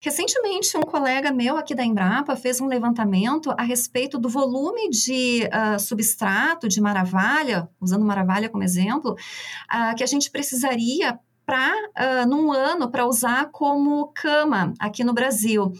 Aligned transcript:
Recentemente, 0.00 0.76
um 0.76 0.82
colega 0.82 1.32
meu 1.32 1.56
aqui 1.56 1.74
da 1.74 1.84
Embrapa 1.84 2.36
fez 2.36 2.60
um 2.60 2.66
levantamento 2.66 3.52
a 3.58 3.62
respeito 3.62 4.16
do 4.16 4.28
volume 4.28 4.88
de 4.90 5.42
uh, 5.46 5.78
substrato 5.80 6.68
de 6.68 6.80
maravalha, 6.80 7.68
usando 7.80 8.04
maravalha 8.04 8.48
como 8.48 8.62
exemplo, 8.62 9.12
uh, 9.12 9.96
que 9.96 10.04
a 10.04 10.06
gente 10.06 10.30
precisaria 10.30 11.18
para 11.44 11.74
uh, 11.74 12.28
num 12.28 12.52
ano 12.52 12.90
para 12.90 13.06
usar 13.06 13.50
como 13.50 14.12
cama 14.14 14.72
aqui 14.78 15.02
no 15.02 15.14
Brasil. 15.14 15.72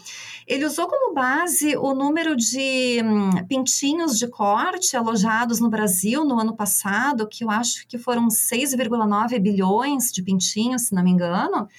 Ele 0.47 0.65
usou 0.65 0.87
como 0.87 1.13
base 1.13 1.77
o 1.77 1.93
número 1.93 2.35
de 2.35 3.01
hum, 3.01 3.29
pintinhos 3.47 4.17
de 4.17 4.27
corte 4.27 4.97
alojados 4.97 5.59
no 5.59 5.69
Brasil 5.69 6.25
no 6.25 6.39
ano 6.39 6.57
passado, 6.57 7.27
que 7.29 7.43
eu 7.43 7.51
acho 7.51 7.87
que 7.87 7.99
foram 7.99 8.27
6,9 8.27 9.39
bilhões 9.39 10.11
de 10.11 10.23
pintinhos, 10.23 10.87
se 10.87 10.95
não 10.95 11.03
me 11.03 11.11
engano. 11.11 11.69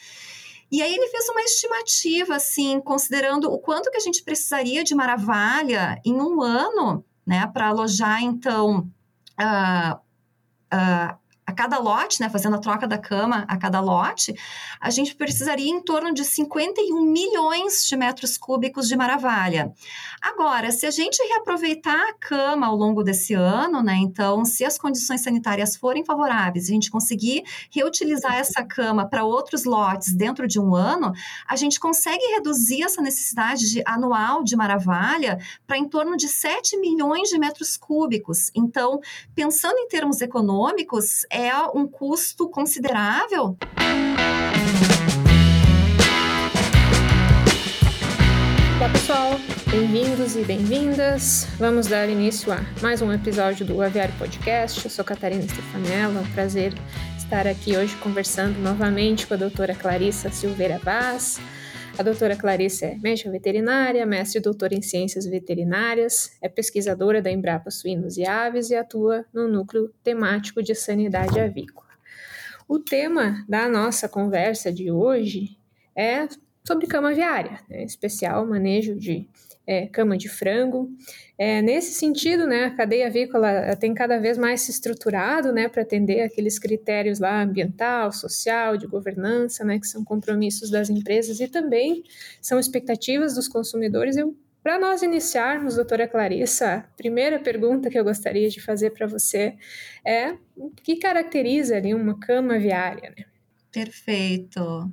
E 0.70 0.80
aí 0.82 0.94
ele 0.94 1.08
fez 1.08 1.28
uma 1.28 1.42
estimativa, 1.42 2.36
assim, 2.36 2.80
considerando 2.80 3.52
o 3.52 3.58
quanto 3.58 3.90
que 3.90 3.96
a 3.96 4.00
gente 4.00 4.22
precisaria 4.22 4.84
de 4.84 4.94
maravalha 4.94 6.00
em 6.04 6.14
um 6.14 6.40
ano, 6.40 7.04
né, 7.26 7.46
para 7.48 7.68
alojar, 7.68 8.22
então, 8.22 8.88
uh, 9.40 9.96
uh, 10.72 11.19
a 11.50 11.52
cada 11.52 11.78
lote, 11.78 12.20
né, 12.20 12.30
fazendo 12.30 12.56
a 12.56 12.60
troca 12.60 12.86
da 12.86 12.96
cama 12.96 13.44
a 13.48 13.56
cada 13.56 13.80
lote, 13.80 14.34
a 14.80 14.88
gente 14.88 15.14
precisaria 15.14 15.68
em 15.68 15.80
torno 15.80 16.14
de 16.14 16.24
51 16.24 17.02
milhões 17.02 17.86
de 17.86 17.96
metros 17.96 18.38
cúbicos 18.38 18.86
de 18.88 18.96
maravalha. 18.96 19.72
Agora, 20.22 20.70
se 20.70 20.86
a 20.86 20.90
gente 20.90 21.20
reaproveitar 21.28 22.08
a 22.08 22.14
cama 22.14 22.66
ao 22.66 22.76
longo 22.76 23.02
desse 23.02 23.34
ano, 23.34 23.82
né, 23.82 23.96
então, 23.96 24.44
se 24.44 24.64
as 24.64 24.78
condições 24.78 25.22
sanitárias 25.22 25.76
forem 25.76 26.04
favoráveis, 26.04 26.68
a 26.68 26.72
gente 26.72 26.90
conseguir 26.90 27.42
reutilizar 27.70 28.36
essa 28.36 28.62
cama 28.64 29.08
para 29.08 29.24
outros 29.24 29.64
lotes 29.64 30.14
dentro 30.14 30.46
de 30.46 30.60
um 30.60 30.74
ano, 30.74 31.12
a 31.48 31.56
gente 31.56 31.80
consegue 31.80 32.24
reduzir 32.34 32.84
essa 32.84 33.02
necessidade 33.02 33.70
de, 33.70 33.82
anual 33.84 34.44
de 34.44 34.54
maravalha 34.54 35.38
para 35.66 35.78
em 35.78 35.88
torno 35.88 36.16
de 36.16 36.28
7 36.28 36.76
milhões 36.78 37.28
de 37.28 37.38
metros 37.38 37.76
cúbicos. 37.76 38.50
Então, 38.54 39.00
pensando 39.34 39.78
em 39.78 39.88
termos 39.88 40.20
econômicos, 40.20 41.26
é 41.30 41.39
é 41.40 41.56
um 41.74 41.86
custo 41.86 42.50
considerável. 42.50 43.56
Olá 48.76 48.88
pessoal, 48.92 49.40
bem-vindos 49.70 50.36
e 50.36 50.44
bem-vindas. 50.44 51.46
Vamos 51.58 51.86
dar 51.86 52.08
início 52.08 52.52
a 52.52 52.60
mais 52.82 53.00
um 53.00 53.10
episódio 53.10 53.64
do 53.64 53.80
Aviário 53.80 54.14
Podcast. 54.18 54.84
Eu 54.84 54.90
sou 54.90 55.04
Catarina 55.04 55.42
Stefanella, 55.42 56.18
é 56.18 56.22
um 56.22 56.32
prazer 56.32 56.74
estar 57.16 57.46
aqui 57.46 57.76
hoje 57.76 57.96
conversando 57.96 58.58
novamente 58.58 59.26
com 59.26 59.32
a 59.34 59.38
doutora 59.38 59.74
Clarissa 59.74 60.30
Silveira 60.30 60.78
Vaz, 60.78 61.40
a 62.00 62.02
doutora 62.02 62.34
Clarice 62.34 62.86
é 62.86 62.96
médica 62.96 63.30
veterinária, 63.30 64.06
mestre 64.06 64.38
e 64.38 64.42
doutora 64.42 64.74
em 64.74 64.80
ciências 64.80 65.26
veterinárias, 65.26 66.34
é 66.40 66.48
pesquisadora 66.48 67.20
da 67.20 67.30
Embrapa 67.30 67.70
Suínos 67.70 68.16
e 68.16 68.24
Aves 68.24 68.70
e 68.70 68.74
atua 68.74 69.26
no 69.34 69.46
núcleo 69.46 69.92
temático 70.02 70.62
de 70.62 70.74
sanidade 70.74 71.38
avícola. 71.38 71.90
O 72.66 72.78
tema 72.78 73.44
da 73.46 73.68
nossa 73.68 74.08
conversa 74.08 74.72
de 74.72 74.90
hoje 74.90 75.58
é 75.94 76.26
sobre 76.64 76.86
cama 76.86 77.10
aviária, 77.10 77.60
né, 77.68 77.84
especial 77.84 78.46
manejo 78.46 78.94
de 78.94 79.28
é, 79.70 79.86
cama 79.86 80.18
de 80.18 80.28
frango. 80.28 80.90
É, 81.38 81.62
nesse 81.62 81.92
sentido, 81.94 82.44
né, 82.44 82.64
a 82.64 82.70
cadeia 82.72 83.06
avícola 83.06 83.76
tem 83.76 83.94
cada 83.94 84.18
vez 84.18 84.36
mais 84.36 84.62
se 84.62 84.72
estruturado 84.72 85.52
né, 85.52 85.68
para 85.68 85.82
atender 85.82 86.22
aqueles 86.22 86.58
critérios 86.58 87.20
lá 87.20 87.40
ambiental, 87.40 88.10
social, 88.10 88.76
de 88.76 88.88
governança, 88.88 89.64
né, 89.64 89.78
que 89.78 89.86
são 89.86 90.04
compromissos 90.04 90.70
das 90.70 90.90
empresas 90.90 91.38
e 91.38 91.46
também 91.46 92.02
são 92.42 92.58
expectativas 92.58 93.36
dos 93.36 93.46
consumidores. 93.46 94.16
para 94.60 94.76
nós 94.76 95.02
iniciarmos, 95.02 95.76
doutora 95.76 96.08
Clarissa, 96.08 96.74
a 96.74 96.80
primeira 96.96 97.38
pergunta 97.38 97.88
que 97.88 97.98
eu 97.98 98.02
gostaria 98.02 98.48
de 98.48 98.60
fazer 98.60 98.90
para 98.90 99.06
você 99.06 99.54
é 100.04 100.34
o 100.56 100.68
que 100.68 100.96
caracteriza 100.96 101.76
ali 101.76 101.94
uma 101.94 102.18
cama 102.18 102.56
aviária? 102.56 103.14
Né? 103.16 103.24
Perfeito. 103.70 104.92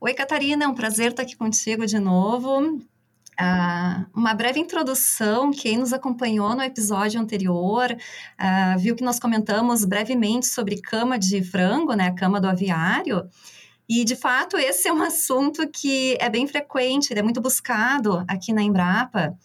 Oi, 0.00 0.14
Catarina, 0.14 0.64
é 0.64 0.68
um 0.68 0.74
prazer 0.74 1.12
estar 1.12 1.22
aqui 1.22 1.36
contigo 1.36 1.86
de 1.86 2.00
novo. 2.00 2.80
Uh, 3.38 4.06
uma 4.14 4.32
breve 4.32 4.58
introdução, 4.58 5.50
quem 5.50 5.76
nos 5.76 5.92
acompanhou 5.92 6.54
no 6.54 6.62
episódio 6.62 7.20
anterior 7.20 7.92
uh, 7.92 8.78
viu 8.78 8.96
que 8.96 9.04
nós 9.04 9.20
comentamos 9.20 9.84
brevemente 9.84 10.46
sobre 10.46 10.80
cama 10.80 11.18
de 11.18 11.42
frango, 11.42 11.92
né, 11.92 12.12
cama 12.12 12.40
do 12.40 12.48
aviário, 12.48 13.28
e 13.86 14.04
de 14.04 14.16
fato 14.16 14.56
esse 14.56 14.88
é 14.88 14.92
um 14.92 15.02
assunto 15.04 15.68
que 15.68 16.16
é 16.18 16.30
bem 16.30 16.46
frequente, 16.46 17.12
é 17.12 17.22
muito 17.22 17.40
buscado 17.40 18.24
aqui 18.26 18.54
na 18.54 18.62
Embrapa. 18.62 19.36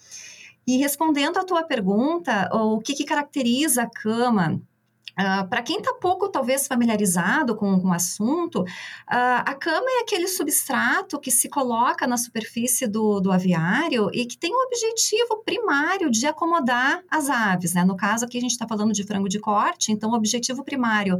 E 0.66 0.78
respondendo 0.78 1.38
à 1.38 1.44
tua 1.44 1.63
pergunta, 1.63 2.50
o 2.53 2.80
que, 2.80 2.94
que 2.94 3.03
caracteriza 3.03 3.84
a 3.84 3.90
cama 3.90 4.62
Uh, 5.11 5.41
ah, 5.41 5.47
Para 5.49 5.61
quem 5.61 5.77
está 5.77 5.94
pouco, 5.94 6.29
talvez, 6.29 6.67
familiarizado 6.67 7.55
com, 7.55 7.79
com 7.79 7.89
o 7.89 7.94
assunto, 7.94 8.61
uh, 8.61 8.66
a 9.07 9.53
cama 9.55 9.85
é 9.88 10.01
aquele 10.01 10.27
substrato 10.27 11.19
que 11.19 11.31
se 11.31 11.49
coloca 11.49 12.07
na 12.07 12.17
superfície 12.17 12.88
do, 12.88 13.19
do 13.19 13.31
aviário 13.31 14.09
e 14.13 14.25
que 14.25 14.38
tem 14.38 14.53
o 14.53 14.66
objetivo 14.66 15.44
primário 15.44 16.09
de 16.09 16.25
acomodar 16.25 17.03
as 17.09 17.29
aves. 17.29 17.73
Né? 17.73 17.83
No 17.83 17.95
caso 17.95 18.25
aqui, 18.25 18.38
a 18.38 18.41
gente 18.41 18.51
está 18.51 18.67
falando 18.67 18.94
de 18.94 19.03
frango 19.03 19.27
de 19.27 19.39
corte, 19.39 19.91
então 19.91 20.11
o 20.11 20.16
objetivo 20.16 20.63
primário 20.63 21.17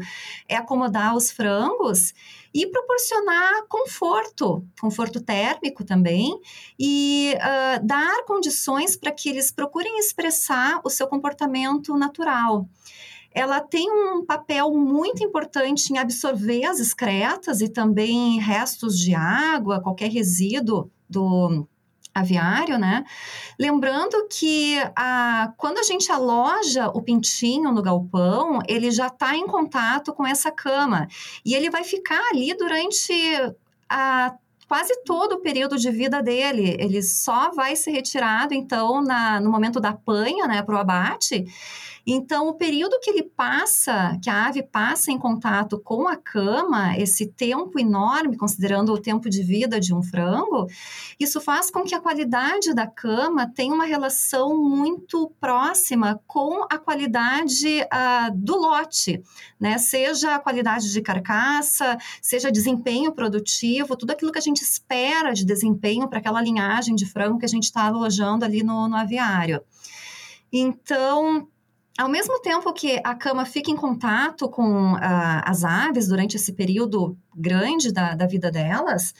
é 0.47 0.56
acomodar 0.56 1.16
os 1.16 1.31
frangos 1.31 2.13
e 2.53 2.68
proporcionar 2.68 3.66
conforto, 3.68 4.66
conforto 4.80 5.22
térmico 5.22 5.84
também, 5.84 6.38
e 6.78 7.34
uh, 7.35 7.85
dar 7.85 8.24
condições 8.25 8.96
para 8.96 9.12
que 9.12 9.30
eles 9.30 9.51
procurem 9.51 9.97
expressar 9.97 10.81
o 10.84 10.90
seu 10.90 11.07
comportamento 11.07 11.97
natural 11.97 12.68
ela 13.34 13.59
tem 13.62 13.90
um 13.90 14.25
papel 14.25 14.72
muito 14.72 15.24
importante 15.24 15.92
em 15.92 15.97
absorver 15.97 16.66
as 16.66 16.80
excretas 16.80 17.62
e 17.62 17.69
também 17.69 18.40
restos 18.40 18.97
de 18.97 19.16
água, 19.16 19.81
qualquer 19.81 20.09
resíduo 20.09 20.92
do 21.09 21.68
aviário, 22.14 22.78
né? 22.78 23.06
Lembrando 23.58 24.28
que 24.30 24.78
a, 24.96 25.53
quando 25.58 25.78
a 25.78 25.84
gente 25.84 26.12
aloja 26.12 26.90
o 26.90 27.02
pintinho 27.02 27.72
no 27.72 27.81
galpão, 27.81 28.59
ele 28.68 28.92
já 28.92 29.08
está 29.08 29.36
em 29.36 29.48
contato 29.48 30.13
com 30.13 30.28
essa 30.28 30.52
cama 30.52 31.08
e 31.46 31.56
ele 31.56 31.69
vai 31.69 31.84
ficar 31.84 32.22
ali 32.30 32.53
durante 32.53 33.13
a 33.90 34.36
quase 34.68 35.03
todo 35.03 35.34
o 35.34 35.42
período 35.42 35.78
de 35.78 35.92
vida 35.92 36.22
dele. 36.22 36.78
Ele 36.80 37.02
só 37.03 37.52
vai 37.52 37.75
ser 37.75 37.92
retirado, 37.92 38.53
então, 38.53 39.02
na, 39.02 39.40
no 39.42 39.52
momento 39.52 39.81
da 39.81 39.92
panha, 39.92 40.48
né, 40.48 40.62
para 40.63 40.75
o 40.75 40.78
abate. 40.78 41.46
Então, 42.06 42.47
o 42.47 42.53
período 42.53 43.00
que 43.00 43.09
ele 43.09 43.23
passa, 43.23 44.17
que 44.22 44.29
a 44.29 44.47
ave 44.47 44.63
passa 44.63 45.12
em 45.12 45.17
contato 45.17 45.79
com 45.79 46.07
a 46.07 46.16
cama, 46.16 46.97
esse 46.97 47.28
tempo 47.28 47.79
enorme, 47.79 48.38
considerando 48.38 48.91
o 48.91 49.00
tempo 49.00 49.29
de 49.29 49.44
vida 49.44 49.79
de 49.79 49.94
um 49.94 50.01
frango, 50.01 50.67
isso 51.19 51.39
faz 51.39 51.69
com 51.69 51.84
que 51.84 51.94
a 51.94 52.00
qualidade 52.00 52.73
da 52.73 52.88
cama 52.88 53.47
tenha 53.47 53.73
uma 53.73 53.85
relação 53.85 54.57
muito 54.57 55.31
próxima 55.39 56.19
com 56.25 56.66
a 56.69 56.78
qualidade 56.78 57.81
uh, 57.81 58.35
do 58.35 58.57
lote, 58.57 59.22
né? 59.59 59.78
Seja 59.78 60.35
a 60.35 60.39
qualidade 60.39 60.91
de 60.91 61.01
carcaça, 61.01 61.97
seja 62.22 62.51
desempenho 62.51 63.12
produtivo, 63.12 63.95
tudo 63.95 64.12
aquilo 64.12 64.31
que 64.31 64.39
a 64.39 64.41
gente 64.41 64.62
espera 64.62 65.33
de 65.33 65.45
desempenho 65.45 66.07
para 66.07 66.19
aquela 66.19 66.41
linhagem 66.41 66.95
de 66.95 67.06
frango 67.06 67.38
que 67.38 67.45
a 67.45 67.50
gente 67.50 67.63
está 67.63 67.85
alojando 67.85 68.44
ali 68.44 68.63
no, 68.63 68.88
no 68.88 68.95
aviário. 68.95 69.62
Então, 70.51 71.47
ao 71.97 72.07
mesmo 72.07 72.40
tempo 72.40 72.72
que 72.74 73.02
a 73.03 73.13
cama 73.13 73.46
fica 73.46 73.69
em 73.69 73.75
contato 73.75 74.50
com 74.50 74.94
uh, 74.94 74.97
as 75.44 75.63
aves 75.63 76.07
durante 76.07 76.38
esse 76.38 76.53
período 76.53 77.18
grande 77.34 77.94
da, 77.94 78.13
da 78.13 78.25
vida 78.25 78.52
delas, 78.52 79.13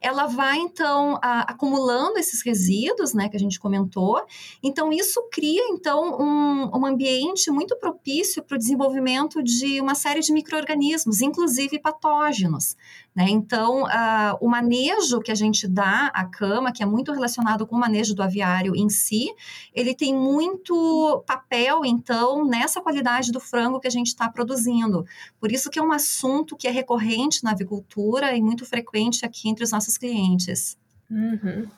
ela 0.00 0.26
vai 0.26 0.58
então 0.58 1.18
acumulando 1.22 2.18
esses 2.18 2.42
resíduos, 2.42 3.12
né, 3.12 3.28
que 3.28 3.36
a 3.36 3.40
gente 3.40 3.60
comentou. 3.60 4.22
Então 4.62 4.90
isso 4.90 5.22
cria 5.30 5.62
então 5.68 6.18
um, 6.18 6.78
um 6.78 6.86
ambiente 6.86 7.50
muito 7.50 7.76
propício 7.76 8.42
para 8.42 8.54
o 8.54 8.58
desenvolvimento 8.58 9.42
de 9.42 9.80
uma 9.80 9.94
série 9.94 10.20
de 10.20 10.32
microorganismos, 10.32 11.20
inclusive 11.20 11.78
patógenos. 11.78 12.74
Né? 13.14 13.26
Então 13.28 13.82
uh, 13.82 14.38
o 14.40 14.48
manejo 14.48 15.20
que 15.20 15.30
a 15.32 15.34
gente 15.34 15.68
dá 15.68 16.10
à 16.14 16.24
cama, 16.24 16.72
que 16.72 16.82
é 16.82 16.86
muito 16.86 17.12
relacionado 17.12 17.66
com 17.66 17.76
o 17.76 17.78
manejo 17.78 18.14
do 18.14 18.22
aviário 18.22 18.74
em 18.74 18.88
si, 18.88 19.28
ele 19.74 19.94
tem 19.94 20.14
muito 20.14 21.22
papel 21.26 21.84
então 21.84 22.17
nessa 22.46 22.80
qualidade 22.80 23.32
do 23.32 23.40
frango 23.40 23.80
que 23.80 23.88
a 23.88 23.90
gente 23.90 24.08
está 24.08 24.28
produzindo. 24.28 25.04
Por 25.40 25.52
isso 25.52 25.70
que 25.70 25.78
é 25.78 25.82
um 25.82 25.92
assunto 25.92 26.56
que 26.56 26.68
é 26.68 26.70
recorrente 26.70 27.42
na 27.44 27.52
avicultura 27.52 28.36
e 28.36 28.40
muito 28.40 28.64
frequente 28.64 29.24
aqui 29.24 29.48
entre 29.48 29.64
os 29.64 29.70
nossos 29.70 29.96
clientes. 29.98 30.76
Uhum. 31.10 31.68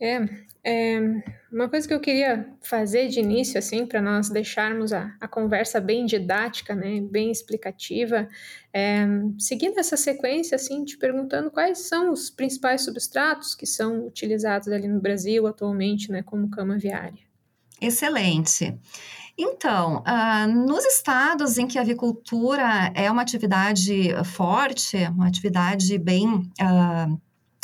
É, 0.00 0.28
é, 0.66 0.98
uma 1.52 1.68
coisa 1.68 1.86
que 1.86 1.92
eu 1.92 2.00
queria 2.00 2.48
fazer 2.62 3.08
de 3.08 3.20
início, 3.20 3.58
assim, 3.58 3.86
para 3.86 4.00
nós 4.00 4.30
deixarmos 4.30 4.92
a, 4.92 5.14
a 5.20 5.28
conversa 5.28 5.78
bem 5.78 6.06
didática, 6.06 6.74
né, 6.74 7.00
bem 7.02 7.30
explicativa, 7.30 8.26
é, 8.72 9.06
seguindo 9.38 9.78
essa 9.78 9.96
sequência, 9.96 10.56
assim, 10.56 10.84
te 10.84 10.96
perguntando 10.96 11.50
quais 11.50 11.80
são 11.80 12.10
os 12.10 12.30
principais 12.30 12.82
substratos 12.82 13.54
que 13.54 13.66
são 13.66 14.06
utilizados 14.06 14.68
ali 14.68 14.88
no 14.88 15.00
Brasil 15.00 15.46
atualmente, 15.46 16.10
né, 16.10 16.22
como 16.22 16.50
cama 16.50 16.78
viária. 16.78 17.22
Excelente. 17.80 18.74
Então, 19.36 20.02
uh, 20.06 20.66
nos 20.66 20.84
estados 20.84 21.58
em 21.58 21.66
que 21.66 21.76
a 21.78 21.82
avicultura 21.82 22.92
é 22.94 23.10
uma 23.10 23.22
atividade 23.22 24.10
forte, 24.24 24.96
uma 25.08 25.26
atividade 25.26 25.98
bem 25.98 26.28
uh, 26.28 27.20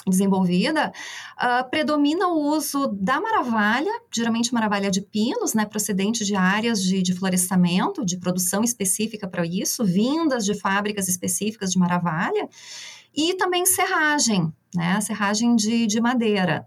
desenvolvida, 0.07 0.93
uh, 1.39 1.71
predomina 1.71 2.27
o 2.27 2.41
uso 2.49 2.89
da 2.89 3.21
maravalha, 3.21 3.91
geralmente 4.13 4.53
maravalha 4.53 4.91
de 4.91 5.01
pinos, 5.01 5.55
né, 5.55 5.65
procedente 5.65 6.25
de 6.25 6.35
áreas 6.35 6.83
de, 6.83 7.03
de 7.03 7.15
florestamento, 7.15 8.05
de 8.05 8.19
produção 8.19 8.65
específica 8.65 9.29
para 9.29 9.47
isso, 9.47 9.85
vindas 9.85 10.45
de 10.45 10.55
fábricas 10.55 11.09
específicas 11.09 11.71
de 11.71 11.79
maravalha, 11.79 12.49
e 13.15 13.35
também 13.35 13.65
serragem, 13.67 14.53
né, 14.75 15.01
serragem 15.01 15.55
de, 15.55 15.87
de 15.87 16.01
madeira. 16.01 16.67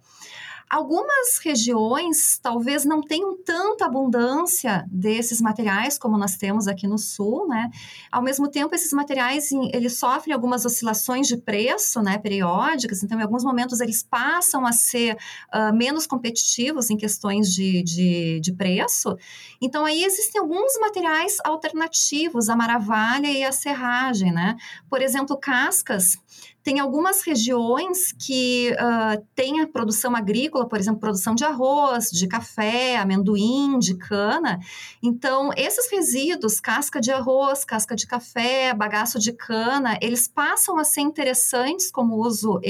Algumas 0.74 1.38
regiões 1.44 2.40
talvez 2.42 2.84
não 2.84 3.00
tenham 3.00 3.38
tanta 3.44 3.86
abundância 3.86 4.84
desses 4.90 5.40
materiais 5.40 6.00
como 6.00 6.18
nós 6.18 6.36
temos 6.36 6.68
aqui 6.68 6.88
no 6.88 6.98
sul, 6.98 7.48
né? 7.48 7.70
Ao 8.12 8.24
mesmo 8.24 8.50
tempo, 8.50 8.74
esses 8.74 8.92
materiais 8.92 9.52
eles 9.72 10.00
sofrem 10.00 10.34
algumas 10.34 10.66
oscilações 10.66 11.28
de 11.28 11.38
preço, 11.38 12.02
né, 12.02 12.18
periódicas. 12.18 13.04
Então, 13.04 13.20
em 13.20 13.22
alguns 13.22 13.44
momentos 13.44 13.82
eles 13.82 14.02
passam 14.02 14.66
a 14.66 14.72
ser 14.72 15.16
uh, 15.54 15.72
menos 15.76 16.08
competitivos 16.08 16.90
em 16.90 16.98
questões 16.98 17.54
de, 17.54 17.84
de, 17.84 18.40
de, 18.40 18.52
preço. 18.52 19.16
Então, 19.62 19.86
aí 19.86 20.04
existem 20.04 20.42
alguns 20.42 20.74
materiais 20.80 21.38
alternativos 21.44 22.50
à 22.50 22.56
maravalha 22.56 23.28
e 23.28 23.44
à 23.44 23.52
serragem, 23.52 24.32
né? 24.32 24.56
Por 24.90 25.04
exemplo, 25.04 25.38
cascas 25.38 26.18
tem 26.64 26.80
algumas 26.80 27.22
regiões 27.24 28.14
que 28.14 28.72
uh, 28.72 29.22
têm 29.36 29.60
a 29.60 29.68
produção 29.68 30.16
agrícola, 30.16 30.68
por 30.68 30.80
exemplo, 30.80 31.00
produção 31.00 31.36
de 31.36 31.44
arroz, 31.44 32.10
de 32.10 32.26
café, 32.26 32.96
amendoim, 32.96 33.78
de 33.78 33.96
cana. 33.96 34.60
Então, 35.02 35.52
esses 35.58 35.92
resíduos, 35.92 36.62
casca 36.62 37.02
de 37.02 37.12
arroz, 37.12 37.66
casca 37.66 37.96
de 37.96 38.08
café, 38.08 38.74
bagaço 38.74 39.20
de 39.20 39.34
cana, 39.34 39.98
eles 40.02 40.26
passam 40.28 40.78
a 40.78 40.86
ser 40.86 41.02
interessantes 41.02 41.92
como 41.92 42.16
uso 42.16 42.58
uh, 42.58 42.62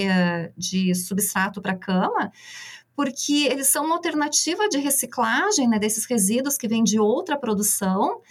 de 0.58 0.96
substrato 0.96 1.62
para 1.62 1.76
cama, 1.76 2.32
porque 2.96 3.48
eles 3.52 3.68
são 3.68 3.86
uma 3.86 3.96
alternativa 3.96 4.68
de 4.70 4.80
reciclagem 4.80 5.68
né, 5.68 5.78
desses 5.78 6.06
resíduos 6.06 6.58
que 6.58 6.68
vêm 6.68 6.84
de 6.84 7.00
outra 7.00 7.38
produção 7.38 8.22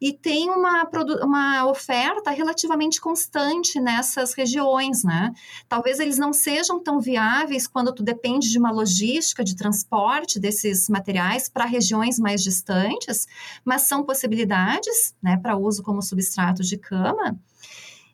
e 0.00 0.12
tem 0.12 0.48
uma, 0.48 0.88
uma 1.22 1.66
oferta 1.66 2.30
relativamente 2.30 3.00
constante 3.00 3.78
nessas 3.78 4.32
regiões, 4.32 5.04
né? 5.04 5.32
Talvez 5.68 6.00
eles 6.00 6.16
não 6.16 6.32
sejam 6.32 6.82
tão 6.82 6.98
viáveis 7.00 7.66
quando 7.66 7.92
tu 7.92 8.02
depende 8.02 8.50
de 8.50 8.58
uma 8.58 8.70
logística 8.70 9.44
de 9.44 9.54
transporte 9.54 10.40
desses 10.40 10.88
materiais 10.88 11.48
para 11.48 11.66
regiões 11.66 12.18
mais 12.18 12.42
distantes, 12.42 13.26
mas 13.64 13.82
são 13.82 14.02
possibilidades, 14.04 15.14
né, 15.22 15.36
para 15.36 15.56
uso 15.56 15.82
como 15.82 16.00
substrato 16.00 16.62
de 16.62 16.78
cama. 16.78 17.38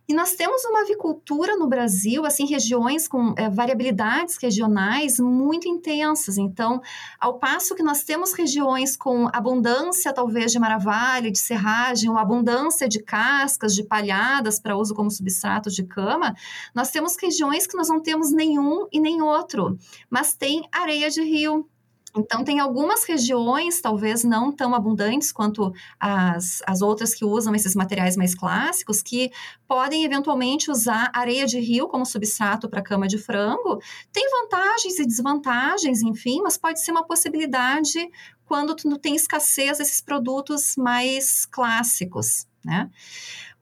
E 0.09 0.15
nós 0.15 0.35
temos 0.35 0.65
uma 0.65 0.83
avicultura 0.83 1.57
no 1.57 1.67
Brasil, 1.67 2.25
assim, 2.25 2.47
regiões 2.47 3.09
com 3.09 3.35
é, 3.37 3.51
variabilidades 3.51 4.37
regionais 4.37 5.19
muito 5.19 5.69
intensas. 5.69 6.39
Então, 6.39 6.81
ao 7.19 7.39
passo 7.39 7.75
que 7.75 7.83
nós 7.83 8.05
temos 8.05 8.33
regiões 8.33 8.97
com 8.97 9.29
abundância, 9.33 10.13
talvez, 10.13 10.53
de 10.53 10.61
maravalha, 10.61 11.31
de 11.31 11.39
serragem, 11.39 12.09
uma 12.09 12.23
abundância 12.23 12.89
de 12.89 13.03
cascas, 13.03 13.75
de 13.75 13.83
palhadas 13.83 14.61
para 14.61 14.77
uso 14.77 14.95
como 14.95 15.11
substrato 15.11 15.71
de 15.71 15.83
cama, 15.83 16.37
nós 16.73 16.91
temos 16.91 17.17
regiões 17.21 17.67
que 17.67 17.77
nós 17.77 17.89
não 17.89 18.01
temos 18.01 18.31
nenhum 18.31 18.87
e 18.93 19.01
nem 19.01 19.21
outro, 19.21 19.77
mas 20.09 20.35
tem 20.35 20.69
areia 20.71 21.11
de 21.11 21.23
rio, 21.23 21.69
então, 22.17 22.43
tem 22.43 22.61
algumas 22.61 23.05
regiões, 23.05 23.81
talvez 23.81 24.25
não 24.25 24.51
tão 24.51 24.75
abundantes 24.75 25.31
quanto 25.31 25.73
as, 26.01 26.63
as 26.67 26.81
outras 26.81 27.15
que 27.15 27.25
usam 27.25 27.55
esses 27.55 27.75
materiais 27.75 28.17
mais 28.17 28.35
clássicos, 28.35 29.03
que 29.03 29.31
podem 29.69 30.05
eventualmente 30.05 30.71
usar 30.71 31.11
areia 31.13 31.47
de 31.47 31.59
rio 31.59 31.89
como 31.89 32.07
substrato 32.07 32.69
para 32.69 32.83
cama 32.83 33.07
de 33.07 33.19
frango. 33.19 33.81
Tem 34.13 34.29
vantagens 34.31 34.99
e 34.99 35.07
desvantagens, 35.07 36.03
enfim, 36.03 36.41
mas 36.43 36.57
pode 36.57 36.81
ser 36.81 36.91
uma 36.93 37.05
possibilidade 37.07 38.09
quando 38.47 38.75
tu 38.75 38.97
tem 38.99 39.17
escassez 39.17 39.79
desses 39.79 40.01
produtos 40.01 40.77
mais 40.77 41.45
clássicos, 41.47 42.47
né? 42.65 42.89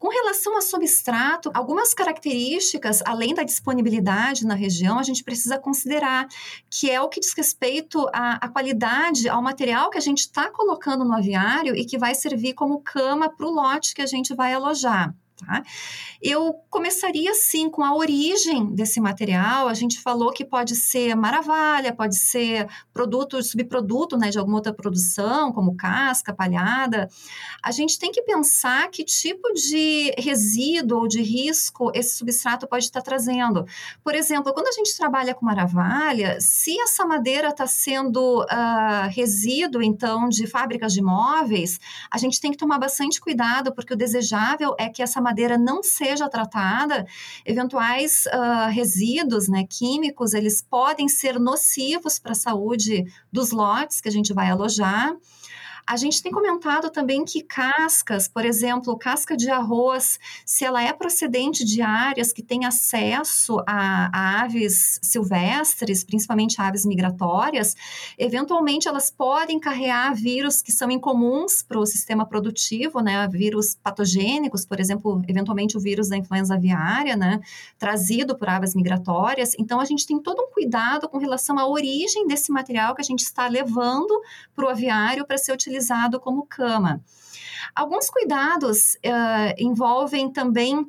Com 0.05 0.11
relação 0.11 0.55
a 0.55 0.61
substrato, 0.61 1.51
algumas 1.55 1.95
características, 1.95 3.01
além 3.07 3.33
da 3.33 3.43
disponibilidade 3.43 4.47
na 4.47 4.53
região, 4.53 4.99
a 4.99 5.03
gente 5.03 5.25
precisa 5.25 5.59
considerar, 5.59 6.29
que 6.69 6.91
é 6.91 7.01
o 7.01 7.09
que 7.09 7.19
diz 7.19 7.33
respeito 7.35 8.07
à, 8.13 8.35
à 8.45 8.49
qualidade, 8.51 9.31
ao 9.31 9.41
material 9.41 9.89
que 9.89 9.97
a 9.97 10.03
gente 10.03 10.19
está 10.19 10.51
colocando 10.51 11.07
no 11.07 11.15
aviário 11.15 11.75
e 11.75 11.87
que 11.87 11.97
vai 11.97 12.15
servir 12.15 12.53
como 12.53 12.83
cama 12.83 13.35
para 13.35 13.47
o 13.47 13.51
lote 13.51 13.95
que 13.95 14.03
a 14.03 14.07
gente 14.07 14.35
vai 14.35 14.53
alojar. 14.53 15.15
Tá? 15.45 15.63
Eu 16.23 16.55
começaria 16.71 17.35
sim 17.35 17.69
com 17.69 17.83
a 17.83 17.95
origem 17.95 18.75
desse 18.75 19.01
material. 19.01 19.69
A 19.69 19.75
gente 19.75 20.01
falou 20.01 20.33
que 20.33 20.45
pode 20.45 20.75
ser 20.75 21.15
maravalha, 21.15 21.95
pode 21.95 22.17
ser 22.17 22.67
produto, 22.93 23.43
subproduto 23.43 24.17
né, 24.17 24.31
de 24.31 24.39
alguma 24.39 24.57
outra 24.57 24.73
produção, 24.73 25.53
como 25.53 25.77
casca, 25.77 26.33
palhada. 26.33 27.09
A 27.63 27.71
gente 27.71 27.99
tem 27.99 28.11
que 28.11 28.23
pensar 28.23 28.89
que 28.91 29.05
tipo 29.05 29.53
de 29.53 30.15
resíduo 30.19 31.01
ou 31.01 31.09
de 31.09 31.23
risco 31.23 31.91
esse 31.95 32.17
substrato 32.17 32.67
pode 32.67 32.85
estar 32.85 33.03
trazendo. 33.03 33.67
Por 34.03 34.15
exemplo, 34.15 34.53
quando 34.53 34.69
a 34.69 34.73
gente 34.73 34.97
trabalha 34.97 35.35
com 35.35 35.45
maravalha, 35.45 36.39
se 36.41 36.79
essa 36.81 37.05
madeira 37.05 37.49
está 37.49 37.67
sendo 37.67 38.43
uh, 38.43 39.09
resíduo, 39.11 39.83
então, 39.83 40.29
de 40.29 40.47
fábricas 40.47 40.93
de 40.93 41.03
móveis, 41.03 41.79
a 42.11 42.19
gente 42.19 42.41
tem 42.41 42.51
que 42.51 42.57
tomar 42.57 42.79
bastante 42.79 43.21
cuidado, 43.21 43.75
porque 43.75 43.93
o 43.93 43.97
desejável 43.97 44.75
é 44.79 44.89
que 44.89 45.03
essa 45.03 45.21
madeira 45.21 45.34
não 45.59 45.83
seja 45.83 46.29
tratada, 46.29 47.07
eventuais 47.45 48.25
uh, 48.27 48.71
resíduos 48.71 49.49
né, 49.49 49.65
químicos, 49.69 50.35
eles 50.35 50.63
podem 50.63 51.09
ser 51.09 51.39
nocivos 51.39 52.19
para 52.19 52.33
a 52.33 52.37
saúde 52.37 53.05
dos 53.33 53.51
lotes 53.51 54.01
que 54.01 54.09
a 54.09 54.13
gente 54.13 54.33
vai 54.33 54.51
alojar. 54.51 55.15
A 55.87 55.99
gente 55.99 56.23
tem 56.23 56.33
comentado 56.33 56.89
também 56.89 57.27
que 57.27 57.43
cascas, 57.43 58.27
por 58.27 58.47
exemplo, 58.47 58.97
casca 58.97 59.37
de 59.37 59.51
arroz, 59.51 60.19
se 60.47 60.65
ela 60.65 60.83
é 60.83 60.91
procedente 60.95 61.63
de 61.63 61.83
áreas 61.83 62.33
que 62.33 62.43
têm 62.43 62.65
acesso 62.65 63.59
a, 63.67 64.09
a 64.11 64.43
aves 64.45 64.99
silvestres, 65.03 66.03
principalmente 66.03 66.59
aves 66.59 66.87
migratórias, 66.87 67.75
eventualmente 68.17 68.89
elas 68.89 69.11
podem 69.11 69.61
carregar 69.61 70.15
vírus 70.15 70.63
que 70.63 70.73
são 70.73 70.91
incomuns 70.91 71.63
para 71.63 71.79
o 71.79 71.85
sistema 71.85 72.25
produtivo, 72.25 73.01
né? 73.01 73.29
Vírus 73.29 73.75
patogênicos, 73.75 74.65
por 74.65 74.81
exemplo, 74.81 75.21
eventualmente 75.29 75.77
o 75.77 75.81
vírus 75.81 76.09
da 76.09 76.17
influenza 76.17 76.55
aviária, 76.55 77.15
né? 77.15 77.41
Trazido 77.79 78.39
por 78.39 78.49
aves 78.49 78.75
migratórias. 78.75 79.53
Então, 79.59 79.81
a 79.81 79.85
gente 79.85 80.07
tem 80.07 80.19
todo 80.19 80.41
um 80.41 80.51
cuidado 80.51 81.11
com 81.11 81.19
relação 81.19 81.59
à 81.59 81.69
origem 81.69 82.27
desse 82.27 82.51
material 82.51 82.95
que 82.95 83.03
a 83.03 83.05
gente 83.05 83.21
está 83.21 83.47
levando 83.49 84.19
para 84.55 84.65
o 84.65 84.69
aviário 84.71 85.27
para 85.27 85.37
ser 85.37 85.53
utilizado 85.53 85.74
utilizado 85.75 86.21
como 86.21 86.47
cama. 86.47 87.01
Alguns 87.75 88.09
cuidados 88.09 88.95
uh, 88.95 89.55
envolvem 89.59 90.33
também 90.33 90.87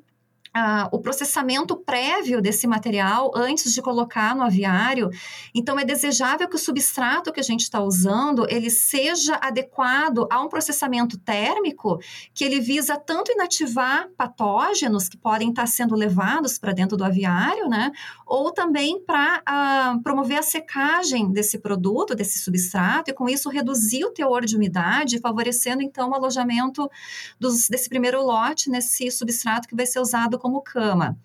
ah, 0.58 0.88
o 0.90 1.00
processamento 1.00 1.76
prévio 1.76 2.42
desse 2.42 2.66
material 2.66 3.30
antes 3.36 3.74
de 3.74 3.82
colocar 3.82 4.34
no 4.34 4.42
aviário. 4.42 5.10
Então, 5.54 5.78
é 5.78 5.84
desejável 5.84 6.48
que 6.48 6.56
o 6.56 6.60
substrato 6.60 7.34
que 7.34 7.42
a 7.42 7.44
gente 7.44 7.64
está 7.64 7.82
usando 7.82 8.48
ele 8.50 8.70
seja 8.70 9.38
adequado 9.42 10.26
a 10.32 10.42
um 10.42 10.48
processamento 10.48 11.18
térmico 11.18 12.00
que 12.34 12.46
ele 12.46 12.62
visa 12.62 12.96
tanto 12.96 13.34
inativar 13.34 14.08
patógenos 14.16 15.10
que 15.10 15.18
podem 15.18 15.50
estar 15.50 15.68
sendo 15.68 15.94
levados 15.94 16.58
para 16.58 16.72
dentro 16.72 16.96
do 16.96 17.04
aviário, 17.04 17.68
né? 17.68 17.92
Ou 18.26 18.50
também 18.50 19.04
para 19.04 19.42
ah, 19.46 20.00
promover 20.06 20.38
a 20.38 20.44
secagem 20.44 21.34
desse 21.34 21.60
produto, 21.60 22.16
desse 22.16 22.40
substrato, 22.40 23.12
e 23.12 23.14
com 23.14 23.28
isso 23.28 23.50
reduzir 23.50 24.06
o 24.06 24.12
teor 24.12 24.46
de 24.46 24.56
umidade, 24.56 25.20
favorecendo 25.20 25.84
então 25.84 26.12
o 26.12 26.16
alojamento 26.16 26.90
dos, 27.38 27.68
desse 27.68 27.90
primeiro 27.90 28.24
lote 28.24 28.70
nesse 28.70 29.12
substrato 29.12 29.68
que 29.68 29.76
vai 29.76 29.86
ser 29.86 30.00
usado 30.00 30.40
como 30.46 30.62
cama. 30.62 31.18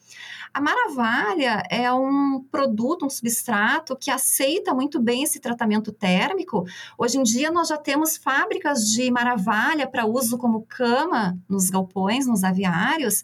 A 0.53 0.61
Maravalha 0.61 1.63
é 1.71 1.93
um 1.93 2.43
produto, 2.51 3.07
um 3.07 3.11
substrato 3.11 3.95
que 3.95 4.11
aceita 4.11 4.75
muito 4.75 4.99
bem 4.99 5.23
esse 5.23 5.39
tratamento 5.39 5.93
térmico. 5.93 6.65
Hoje 6.99 7.19
em 7.19 7.23
dia 7.23 7.53
nós 7.53 7.69
já 7.69 7.77
temos 7.77 8.17
fábricas 8.17 8.81
de 8.81 9.11
Maravalha 9.13 9.87
para 9.87 10.07
uso 10.07 10.37
como 10.39 10.63
cama 10.63 11.39
nos 11.49 11.71
galpões, 11.71 12.27
nos 12.27 12.43
aviários, 12.43 13.23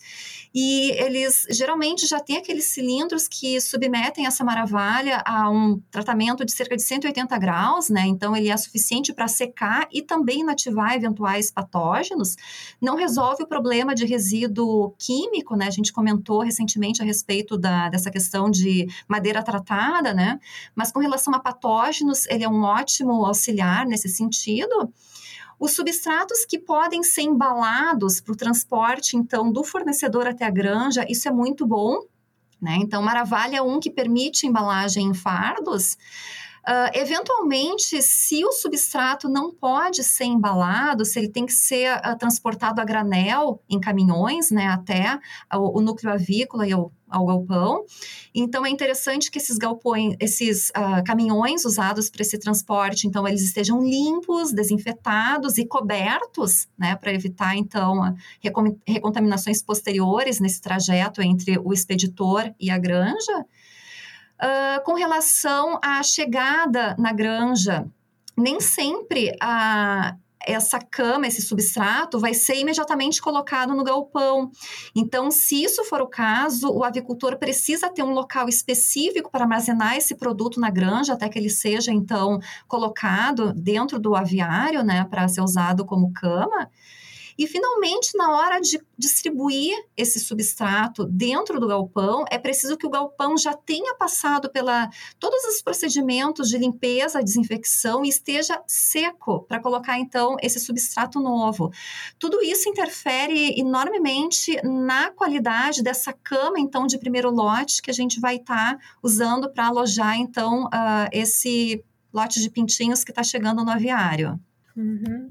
e 0.55 0.93
eles 0.93 1.47
geralmente 1.51 2.07
já 2.07 2.21
têm 2.21 2.37
aqueles 2.37 2.67
cilindros 2.67 3.27
que 3.27 3.61
submetem 3.61 4.27
essa 4.27 4.45
Maravalha 4.45 5.21
a 5.27 5.51
um 5.51 5.81
tratamento 5.91 6.45
de 6.45 6.53
cerca 6.53 6.77
de 6.77 6.83
180 6.83 7.37
graus, 7.39 7.89
né? 7.89 8.07
Então 8.07 8.37
ele 8.37 8.51
é 8.51 8.57
suficiente 8.57 9.13
para 9.13 9.27
secar 9.27 9.89
e 9.91 10.01
também 10.01 10.43
inativar 10.43 10.95
eventuais 10.95 11.51
patógenos. 11.51 12.37
Não 12.81 12.95
resolve 12.95 13.43
o 13.43 13.49
problema 13.49 13.97
de 13.97 14.07
resíduo 14.07 14.95
químico, 14.97 15.57
né? 15.57 15.67
A 15.67 15.71
gente 15.71 15.86
comentou 15.93 16.41
recentemente 16.43 17.03
a 17.03 17.05
respeito 17.05 17.57
da, 17.57 17.89
dessa 17.89 18.11
questão 18.11 18.51
de 18.51 18.87
madeira 19.09 19.43
tratada, 19.43 20.13
né? 20.15 20.39
Mas 20.75 20.93
com 20.93 21.01
relação 21.01 21.35
a 21.35 21.41
patógenos, 21.41 22.27
ele 22.27 22.45
é 22.45 22.49
um 22.49 22.63
ótimo 22.63 23.25
auxiliar 23.25 23.87
nesse 23.87 24.09
sentido. 24.09 24.93
Os 25.59 25.73
substratos 25.73 26.45
que 26.45 26.59
podem 26.59 27.03
ser 27.03 27.23
embalados 27.23 28.21
para 28.21 28.33
o 28.33 28.37
transporte, 28.37 29.17
então, 29.17 29.51
do 29.51 29.65
fornecedor 29.65 30.27
até 30.27 30.45
a 30.45 30.51
granja, 30.51 31.07
isso 31.09 31.29
é 31.29 31.33
muito 31.33 31.67
bom. 31.67 32.01
Né? 32.61 32.77
Então, 32.81 33.03
Maravalha 33.03 33.57
é 33.57 33.63
um 33.63 33.81
que 33.81 33.91
permite 33.91 34.47
embalagem 34.47 35.07
em 35.07 35.15
fardos. 35.15 35.97
Uh, 36.69 36.91
eventualmente, 36.95 38.03
se 38.03 38.45
o 38.45 38.51
substrato 38.51 39.29
não 39.29 39.53
pode 39.53 40.03
ser 40.03 40.25
embalado, 40.25 41.05
se 41.05 41.17
ele 41.17 41.29
tem 41.29 41.47
que 41.47 41.53
ser 41.53 41.97
uh, 41.99 42.19
transportado 42.19 42.81
a 42.81 42.85
granel 42.85 43.63
em 43.69 43.79
caminhões, 43.79 44.51
né, 44.51 44.67
até 44.67 45.17
o, 45.55 45.79
o 45.79 45.81
núcleo 45.81 46.13
avícola 46.13 46.67
e 46.67 46.75
o, 46.75 46.91
ao 47.09 47.25
galpão. 47.25 47.85
Então 48.35 48.67
é 48.67 48.69
interessante 48.69 49.31
que 49.31 49.39
esses 49.39 49.57
galpões, 49.59 50.17
esses 50.19 50.71
uh, 50.71 51.05
caminhões 51.05 51.65
usados 51.65 52.11
para 52.11 52.23
esse 52.23 52.37
transporte, 52.37 53.07
então 53.07 53.29
eles 53.29 53.43
estejam 53.43 53.81
limpos, 53.81 54.53
desinfetados 54.53 55.59
e 55.59 55.67
cobertos, 55.67 56.67
né, 56.77 56.97
para 56.97 57.13
evitar 57.13 57.57
então 57.57 58.13
recontaminações 58.85 59.63
posteriores 59.63 60.41
nesse 60.41 60.61
trajeto 60.61 61.23
entre 61.23 61.59
o 61.59 61.73
expeditor 61.73 62.53
e 62.59 62.71
a 62.71 62.79
granja. 62.79 63.47
Uh, 64.43 64.85
com 64.85 64.95
relação 64.95 65.79
à 65.83 66.03
chegada 66.03 66.95
na 66.99 67.13
granja, 67.13 67.87
nem 68.37 68.61
sempre 68.61 69.35
a, 69.41 70.15
essa 70.47 70.79
cama, 70.79 71.27
esse 71.27 71.43
substrato, 71.43 72.21
vai 72.21 72.33
ser 72.33 72.57
imediatamente 72.57 73.21
colocado 73.21 73.75
no 73.75 73.83
galpão. 73.83 74.51
Então, 74.95 75.31
se 75.31 75.63
isso 75.63 75.85
for 75.85 76.01
o 76.01 76.07
caso, 76.07 76.71
o 76.71 76.85
avicultor 76.85 77.37
precisa 77.37 77.91
ter 77.91 78.03
um 78.03 78.13
local 78.13 78.49
específico 78.49 79.31
para 79.31 79.45
armazenar 79.45 79.97
esse 79.97 80.15
produto 80.15 80.61
na 80.61 80.71
granja, 80.71 81.15
até 81.15 81.29
que 81.29 81.39
ele 81.39 81.51
seja, 81.51 81.93
então, 81.93 82.39
colocado 82.69 83.53
dentro 83.53 83.99
do 83.99 84.15
aviário, 84.15 84.85
né, 84.85 85.05
para 85.05 85.27
ser 85.27 85.41
usado 85.41 85.85
como 85.85 86.13
cama. 86.13 86.71
E, 87.39 87.47
finalmente, 87.47 88.17
na 88.17 88.37
hora 88.37 88.61
de 88.61 88.81
distribuir 88.97 89.77
esse 89.97 90.19
substrato 90.19 91.05
dentro 91.05 91.61
do 91.61 91.69
galpão, 91.69 92.25
é 92.31 92.39
preciso 92.39 92.77
que 92.77 92.87
o 92.87 92.91
galpão 92.91 93.37
já 93.37 93.53
tenha 93.53 93.95
passado 93.95 94.51
pela 94.51 94.89
todos 95.19 95.45
os 95.45 95.61
procedimentos 95.61 96.49
de 96.49 96.57
limpeza, 96.57 97.23
desinfecção 97.23 98.05
e 98.05 98.09
esteja 98.09 98.63
seco 98.67 99.43
para 99.43 99.61
colocar, 99.61 99.99
então, 99.99 100.37
esse 100.41 100.59
substrato 100.59 101.21
novo. 101.21 101.71
Tudo 102.19 102.43
isso 102.43 102.69
interfere 102.69 103.59
enormemente 103.59 104.57
na 104.65 105.11
qualidade 105.11 105.83
dessa 105.83 106.13
cama, 106.13 106.59
então, 106.59 106.87
de 106.87 106.99
primeiro 106.99 107.31
lote 107.31 107.83
que 107.83 107.91
a 107.91 107.95
gente 107.95 108.19
vai 108.19 108.37
estar 108.37 108.77
tá 108.77 108.85
usando 109.03 109.51
para 109.53 109.67
alojar, 109.67 110.19
então, 110.19 110.65
uh, 110.65 111.09
esse 111.13 111.85
lote 112.13 112.41
de 112.41 112.49
pintinhos 112.51 113.05
que 113.05 113.11
está 113.11 113.23
chegando 113.23 113.63
no 113.63 113.71
aviário. 113.71 114.41
Uhum. 114.75 115.31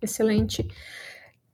Excelente. 0.00 0.66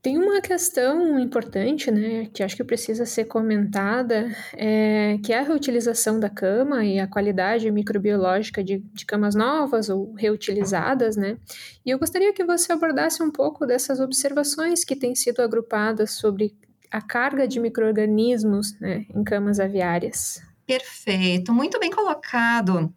Tem 0.03 0.17
uma 0.17 0.41
questão 0.41 1.19
importante, 1.21 1.91
né, 1.91 2.27
que 2.33 2.43
acho 2.43 2.57
que 2.57 2.65
precisa 2.65 3.05
ser 3.05 3.27
comentada, 3.27 4.35
é, 4.55 5.19
que 5.23 5.31
é 5.31 5.39
a 5.39 5.43
reutilização 5.43 6.19
da 6.19 6.31
cama 6.31 6.83
e 6.85 6.99
a 6.99 7.07
qualidade 7.07 7.71
microbiológica 7.71 8.65
de, 8.65 8.79
de 8.79 9.05
camas 9.05 9.35
novas 9.35 9.91
ou 9.91 10.15
reutilizadas, 10.15 11.17
né? 11.17 11.37
E 11.85 11.91
eu 11.91 11.99
gostaria 11.99 12.33
que 12.33 12.45
você 12.45 12.73
abordasse 12.73 13.23
um 13.23 13.31
pouco 13.31 13.67
dessas 13.67 14.01
observações 14.01 14.85
que 14.85 14.97
têm 14.97 15.15
sido 15.15 15.43
agrupadas 15.43 16.13
sobre 16.13 16.57
a 16.91 17.03
carga 17.03 17.47
de 17.47 17.61
micro-organismos 17.61 18.79
né, 18.81 19.05
em 19.15 19.23
camas 19.23 19.61
aviárias. 19.61 20.43
Perfeito, 20.67 21.53
muito 21.53 21.79
bem 21.79 21.91
colocado. 21.91 22.91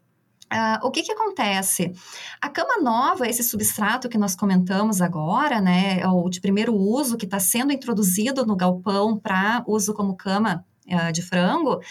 Uh, 0.54 0.86
o 0.86 0.92
que, 0.92 1.02
que 1.02 1.12
acontece? 1.12 1.92
A 2.40 2.48
cama 2.48 2.80
nova, 2.80 3.28
esse 3.28 3.44
substrato 3.44 4.08
que 4.08 4.20
nós 4.20 4.36
comentamos 4.36 5.02
agora, 5.02 5.60
né, 5.60 6.00
é 6.00 6.08
o 6.08 6.30
de 6.30 6.40
primeiro 6.40 6.76
uso 6.76 7.18
que 7.18 7.26
está 7.26 7.40
sendo 7.40 7.74
introduzido 7.74 8.46
no 8.46 8.56
galpão 8.56 9.18
para 9.18 9.64
uso 9.66 9.96
como 9.96 10.16
cama 10.16 10.64
uh, 10.88 11.12
de 11.12 11.24
frango, 11.24 11.82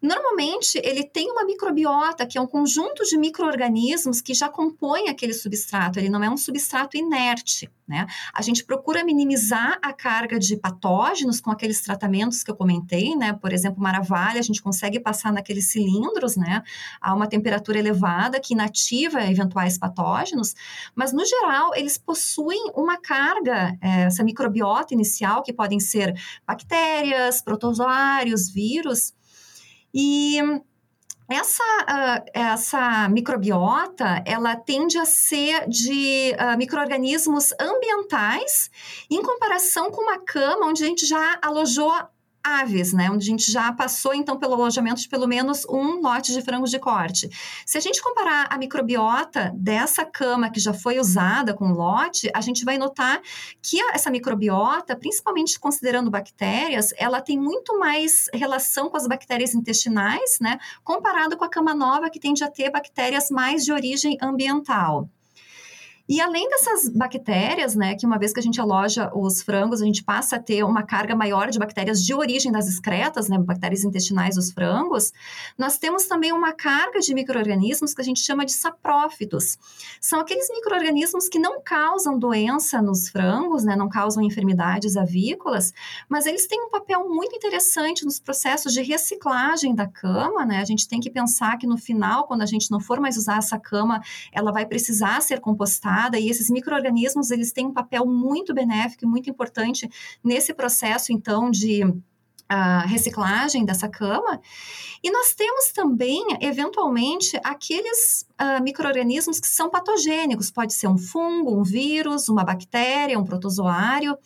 Normalmente, 0.00 0.80
ele 0.84 1.02
tem 1.02 1.30
uma 1.30 1.44
microbiota, 1.44 2.26
que 2.26 2.38
é 2.38 2.40
um 2.40 2.46
conjunto 2.46 3.02
de 3.04 3.18
micro-organismos 3.18 4.20
que 4.20 4.32
já 4.32 4.48
compõem 4.48 5.08
aquele 5.08 5.34
substrato, 5.34 5.98
ele 5.98 6.08
não 6.08 6.22
é 6.22 6.30
um 6.30 6.36
substrato 6.36 6.96
inerte. 6.96 7.68
Né? 7.88 8.06
A 8.34 8.42
gente 8.42 8.64
procura 8.64 9.02
minimizar 9.02 9.78
a 9.80 9.94
carga 9.94 10.38
de 10.38 10.56
patógenos 10.58 11.40
com 11.40 11.50
aqueles 11.50 11.80
tratamentos 11.80 12.42
que 12.42 12.50
eu 12.50 12.54
comentei, 12.54 13.16
né? 13.16 13.32
Por 13.32 13.50
exemplo, 13.50 13.82
maravalha, 13.82 14.38
a 14.38 14.42
gente 14.42 14.60
consegue 14.60 15.00
passar 15.00 15.32
naqueles 15.32 15.70
cilindros, 15.72 16.36
né? 16.36 16.62
A 17.00 17.14
uma 17.14 17.26
temperatura 17.26 17.78
elevada 17.78 18.38
que 18.40 18.52
inativa 18.52 19.22
eventuais 19.22 19.78
patógenos, 19.78 20.54
mas 20.94 21.14
no 21.14 21.24
geral 21.24 21.74
eles 21.74 21.96
possuem 21.96 22.70
uma 22.76 22.98
carga, 23.00 23.74
é, 23.80 24.02
essa 24.02 24.22
microbiota 24.22 24.92
inicial, 24.92 25.42
que 25.42 25.52
podem 25.52 25.80
ser 25.80 26.14
bactérias, 26.46 27.40
protozoários, 27.40 28.50
vírus, 28.50 29.14
e 29.94 30.40
essa, 31.28 31.62
uh, 31.62 32.30
essa 32.32 33.08
microbiota, 33.10 34.22
ela 34.24 34.56
tende 34.56 34.96
a 34.96 35.04
ser 35.04 35.68
de 35.68 36.34
uh, 36.40 36.56
micro-organismos 36.56 37.52
ambientais, 37.60 38.70
em 39.10 39.22
comparação 39.22 39.90
com 39.90 40.00
uma 40.02 40.18
cama 40.18 40.66
onde 40.66 40.82
a 40.82 40.86
gente 40.86 41.04
já 41.04 41.38
alojou 41.42 41.92
aves, 42.42 42.92
né? 42.92 43.10
Onde 43.10 43.24
a 43.24 43.30
gente 43.30 43.50
já 43.50 43.72
passou, 43.72 44.14
então, 44.14 44.38
pelo 44.38 44.54
alojamento 44.54 45.00
de 45.00 45.08
pelo 45.08 45.26
menos 45.26 45.64
um 45.68 46.00
lote 46.00 46.32
de 46.32 46.42
frangos 46.42 46.70
de 46.70 46.78
corte. 46.78 47.28
Se 47.66 47.78
a 47.78 47.80
gente 47.80 48.02
comparar 48.02 48.46
a 48.50 48.58
microbiota 48.58 49.52
dessa 49.54 50.04
cama 50.04 50.50
que 50.50 50.60
já 50.60 50.72
foi 50.72 50.98
usada 50.98 51.54
com 51.54 51.72
lote, 51.72 52.30
a 52.34 52.40
gente 52.40 52.64
vai 52.64 52.78
notar 52.78 53.20
que 53.62 53.80
essa 53.92 54.10
microbiota, 54.10 54.96
principalmente 54.96 55.58
considerando 55.58 56.10
bactérias, 56.10 56.92
ela 56.96 57.20
tem 57.20 57.38
muito 57.38 57.78
mais 57.78 58.26
relação 58.32 58.88
com 58.88 58.96
as 58.96 59.06
bactérias 59.06 59.54
intestinais, 59.54 60.38
né? 60.40 60.58
Comparado 60.82 61.36
com 61.36 61.44
a 61.44 61.50
cama 61.50 61.74
nova, 61.74 62.10
que 62.10 62.20
tende 62.20 62.42
a 62.44 62.50
ter 62.50 62.70
bactérias 62.70 63.30
mais 63.30 63.64
de 63.64 63.72
origem 63.72 64.16
ambiental. 64.20 65.08
E 66.08 66.22
além 66.22 66.48
dessas 66.48 66.88
bactérias, 66.88 67.74
né, 67.74 67.94
que 67.94 68.06
uma 68.06 68.18
vez 68.18 68.32
que 68.32 68.40
a 68.40 68.42
gente 68.42 68.58
aloja 68.58 69.10
os 69.14 69.42
frangos, 69.42 69.82
a 69.82 69.84
gente 69.84 70.02
passa 70.02 70.36
a 70.36 70.38
ter 70.38 70.64
uma 70.64 70.82
carga 70.82 71.14
maior 71.14 71.50
de 71.50 71.58
bactérias 71.58 72.02
de 72.02 72.14
origem 72.14 72.50
das 72.50 72.66
excretas, 72.66 73.28
né, 73.28 73.36
bactérias 73.36 73.84
intestinais 73.84 74.36
dos 74.36 74.50
frangos, 74.50 75.12
nós 75.58 75.76
temos 75.76 76.06
também 76.06 76.32
uma 76.32 76.54
carga 76.54 76.98
de 77.00 77.12
micro-organismos 77.12 77.92
que 77.92 78.00
a 78.00 78.04
gente 78.04 78.20
chama 78.20 78.46
de 78.46 78.52
saprófitos. 78.52 79.58
São 80.00 80.18
aqueles 80.18 80.48
micro-organismos 80.48 81.28
que 81.28 81.38
não 81.38 81.60
causam 81.62 82.18
doença 82.18 82.80
nos 82.80 83.10
frangos, 83.10 83.62
né, 83.62 83.76
não 83.76 83.90
causam 83.90 84.22
enfermidades 84.22 84.96
avícolas, 84.96 85.74
mas 86.08 86.24
eles 86.24 86.46
têm 86.46 86.58
um 86.64 86.70
papel 86.70 87.06
muito 87.06 87.36
interessante 87.36 88.06
nos 88.06 88.18
processos 88.18 88.72
de 88.72 88.80
reciclagem 88.80 89.74
da 89.74 89.86
cama, 89.86 90.46
né? 90.46 90.58
A 90.58 90.64
gente 90.64 90.88
tem 90.88 91.00
que 91.00 91.10
pensar 91.10 91.58
que 91.58 91.66
no 91.66 91.76
final, 91.76 92.26
quando 92.26 92.40
a 92.40 92.46
gente 92.46 92.70
não 92.70 92.80
for 92.80 92.98
mais 92.98 93.18
usar 93.18 93.36
essa 93.36 93.58
cama, 93.58 94.00
ela 94.32 94.50
vai 94.50 94.64
precisar 94.64 95.20
ser 95.20 95.40
compostada 95.40 95.97
e 96.18 96.28
esses 96.28 96.48
micro-organismos, 96.50 97.30
eles 97.30 97.52
têm 97.52 97.66
um 97.66 97.72
papel 97.72 98.06
muito 98.06 98.54
benéfico 98.54 99.04
e 99.04 99.08
muito 99.08 99.28
importante 99.28 99.88
nesse 100.22 100.54
processo, 100.54 101.12
então, 101.12 101.50
de 101.50 101.82
a 102.48 102.80
reciclagem 102.86 103.64
dessa 103.64 103.88
cama. 103.88 104.40
E 105.02 105.10
nós 105.10 105.34
temos 105.34 105.70
também, 105.72 106.24
eventualmente, 106.40 107.38
aqueles 107.44 108.26
uh, 108.40 108.62
micro-organismos 108.62 109.38
que 109.38 109.46
são 109.46 109.68
patogênicos. 109.68 110.50
Pode 110.50 110.72
ser 110.72 110.88
um 110.88 110.96
fungo, 110.96 111.60
um 111.60 111.62
vírus, 111.62 112.28
uma 112.28 112.44
bactéria, 112.44 113.18
um 113.18 113.24
protozoário. 113.24 114.16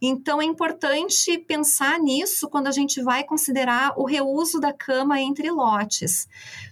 Então, 0.00 0.40
é 0.40 0.46
importante 0.46 1.36
pensar 1.36 1.98
nisso 1.98 2.48
quando 2.48 2.68
a 2.68 2.72
gente 2.72 3.02
vai 3.02 3.22
considerar 3.22 3.92
o 3.98 4.06
reuso 4.06 4.58
da 4.58 4.72
cama 4.72 5.20
entre 5.20 5.50
lotes. 5.50 6.26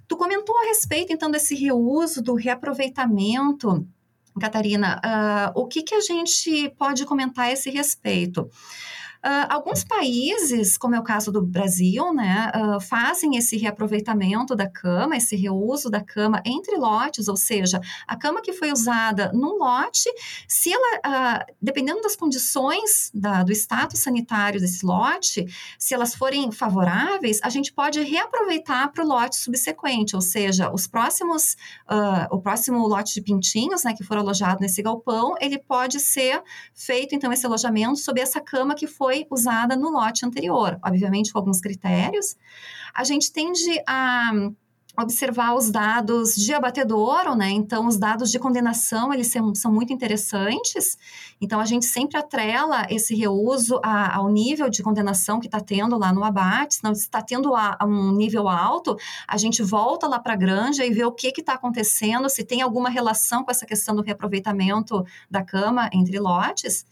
Tu 0.09 0.17
comentou 0.17 0.57
a 0.57 0.65
respeito, 0.65 1.13
então, 1.13 1.31
desse 1.31 1.55
reuso, 1.55 2.23
do 2.23 2.35
reaproveitamento 2.35 3.87
Catarina, 4.39 5.01
uh, 5.05 5.61
o 5.61 5.67
que, 5.67 5.83
que 5.83 5.95
a 5.95 6.01
gente 6.01 6.69
pode 6.79 7.05
comentar 7.05 7.47
a 7.47 7.53
esse 7.53 7.71
respeito? 7.71 8.51
Uh, 9.19 9.51
alguns 9.51 9.83
países, 9.83 10.79
como 10.79 10.95
é 10.95 11.01
o 11.01 11.03
caso 11.03 11.33
do 11.33 11.43
Brasil, 11.43 12.15
né, 12.15 12.53
uh, 12.55 12.81
fazem 12.81 13.37
esse 13.37 13.57
reaproveitamento 13.57 14.55
da 14.55 14.71
cama, 14.71 15.17
esse 15.17 15.35
reuso 15.35 15.91
da 15.91 16.01
cama 16.01 16.41
entre 16.47 16.77
lotes, 16.77 17.27
ou 17.27 17.37
seja, 17.37 17.81
a 18.07 18.17
cama 18.17 18.41
que 18.41 18.53
foi 18.53 18.71
usada 18.71 19.33
num 19.35 19.59
lote, 19.59 20.09
se 20.47 20.73
ela, 20.73 20.99
uh, 20.99 21.55
dependendo 21.61 22.01
das 22.01 22.15
condições 22.15 23.11
da, 23.13 23.43
do 23.43 23.51
status 23.51 23.99
sanitário 23.99 24.61
desse 24.61 24.87
lote, 24.87 25.45
se 25.77 25.95
elas 25.95 26.15
forem 26.15 26.53
favoráveis, 26.53 27.41
a 27.43 27.49
gente 27.49 27.73
pode 27.73 28.01
reaproveitar 28.01 28.93
para 28.93 29.05
o 29.05 29.09
lote 29.09 29.35
subsequente, 29.35 30.15
ou 30.15 30.23
seja, 30.23 30.71
os 30.73 30.87
próximos, 30.87 31.57
o 32.31 32.41
próximo 32.41 32.87
lote 32.87 33.15
de 33.15 33.23
pintinhos, 33.23 33.83
né, 33.83 33.95
que 33.95 34.05
for 34.05 34.17
alojado 34.17 34.61
nesse 34.61 34.81
galpão, 34.83 35.35
ele 35.41 35.59
pode 35.59 35.99
ser 35.99 36.43
feito 36.75 37.15
então 37.15 37.33
esse 37.33 37.45
alojamento 37.45 37.97
sob 37.97 38.21
essa 38.21 38.41
cama 38.41 38.75
que 38.75 38.87
foi 38.87 39.08
foi 39.09 39.27
usada 39.31 39.75
no 39.75 39.89
lote 39.89 40.27
anterior, 40.27 40.79
obviamente 40.85 41.33
com 41.33 41.39
alguns 41.39 41.63
critérios. 41.63 42.37
A 42.95 43.05
gente 43.05 43.33
tende 43.33 43.83
a 43.87 44.31
observar 45.01 45.55
os 45.55 45.71
dados 45.71 46.35
de 46.35 46.53
abatedouro, 46.53 47.35
né? 47.35 47.51
Então, 47.51 47.87
os 47.87 47.97
dados 47.97 48.31
de 48.31 48.39
condenação, 48.39 49.13
eles 49.15 49.29
são, 49.29 49.55
são 49.55 49.73
muito 49.73 49.93
interessantes. 49.93 50.99
Então, 51.41 51.61
a 51.61 51.65
gente 51.65 51.87
sempre 51.87 52.19
atrela 52.19 52.85
esse 52.91 53.15
reuso 53.15 53.81
a, 53.83 54.17
ao 54.17 54.29
nível 54.29 54.69
de 54.69 54.83
condenação 54.83 55.39
que 55.39 55.47
está 55.47 55.61
tendo 55.61 55.97
lá 55.97 56.13
no 56.13 56.25
abate. 56.25 56.77
Se 56.77 56.85
não 56.85 56.93
está 56.93 57.23
tendo 57.23 57.55
a, 57.55 57.77
a 57.79 57.87
um 57.87 58.13
nível 58.13 58.49
alto, 58.49 58.97
a 59.27 59.37
gente 59.37 59.63
volta 59.63 60.09
lá 60.09 60.19
para 60.19 60.33
a 60.33 60.37
granja 60.37 60.85
e 60.85 60.91
vê 60.93 61.05
o 61.05 61.13
que 61.13 61.29
está 61.29 61.55
acontecendo, 61.55 62.29
se 62.29 62.45
tem 62.45 62.61
alguma 62.61 62.91
relação 62.91 63.45
com 63.45 63.51
essa 63.51 63.65
questão 63.65 63.95
do 63.95 64.03
reaproveitamento 64.03 65.05
da 65.31 65.45
cama 65.45 65.89
entre 65.93 66.19
lotes. 66.19 66.85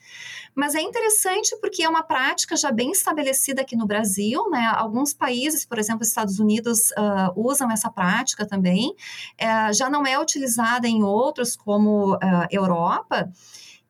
Mas 0.55 0.75
é 0.75 0.81
interessante 0.81 1.55
porque 1.61 1.83
é 1.83 1.89
uma 1.89 2.03
prática 2.03 2.57
já 2.57 2.71
bem 2.71 2.91
estabelecida 2.91 3.61
aqui 3.61 3.77
no 3.77 3.87
Brasil, 3.87 4.49
né? 4.49 4.73
Alguns 4.75 5.13
países, 5.13 5.67
por 5.67 5.79
exemplo, 5.79 6.03
os 6.03 6.09
Estados 6.09 6.39
Unidos, 6.39 6.91
uh, 6.93 7.33
usam 7.37 7.71
essa 7.71 7.91
prática 7.97 8.47
também, 8.47 8.95
é, 9.39 9.73
já 9.73 9.89
não 9.89 10.07
é 10.07 10.21
utilizada 10.21 10.87
em 10.87 11.03
outros, 11.03 11.57
como 11.57 12.15
uh, 12.15 12.19
Europa. 12.51 13.33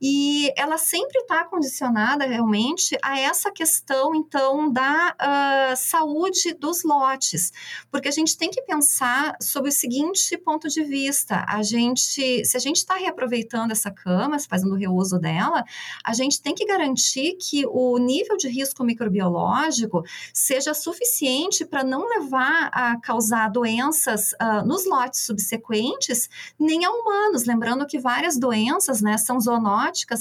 E 0.01 0.53
ela 0.57 0.77
sempre 0.77 1.19
está 1.21 1.45
condicionada 1.45 2.27
realmente 2.27 2.97
a 3.03 3.19
essa 3.19 3.51
questão, 3.51 4.15
então, 4.15 4.71
da 4.71 5.15
uh, 5.15 5.77
saúde 5.77 6.55
dos 6.55 6.85
lotes, 6.85 7.51
porque 7.91 8.09
a 8.09 8.13
gente 8.13 8.37
tem 8.37 8.51
que 8.51 8.61
pensar 8.63 9.37
sobre 9.41 9.71
o 9.71 9.73
seguinte 9.73 10.37
ponto 10.37 10.69
de 10.69 10.83
vista: 10.85 11.45
a 11.49 11.63
gente, 11.63 12.45
se 12.45 12.57
a 12.57 12.61
gente 12.61 12.77
está 12.77 12.95
reaproveitando 12.95 13.73
essa 13.73 13.91
cama, 13.91 14.39
fazendo 14.39 14.75
reuso 14.75 15.19
dela, 15.19 15.65
a 16.05 16.13
gente 16.13 16.43
tem 16.43 16.55
que 16.55 16.67
garantir 16.67 17.37
que 17.41 17.65
o 17.67 17.97
nível 17.99 18.37
de 18.37 18.49
risco 18.49 18.85
microbiológico 18.85 20.03
seja 20.33 20.75
suficiente 20.75 21.65
para 21.65 21.83
não 21.83 22.07
levar 22.07 22.71
a 22.73 23.01
causar 23.01 23.49
doenças 23.49 24.33
uh, 24.33 24.67
nos 24.67 24.87
lotes 24.87 25.21
subsequentes, 25.21 26.29
nem 26.59 26.85
a 26.85 26.91
humanos. 26.91 27.45
Lembrando 27.47 27.87
que 27.87 27.99
várias 27.99 28.39
doenças, 28.39 29.01
né, 29.01 29.17
são 29.17 29.39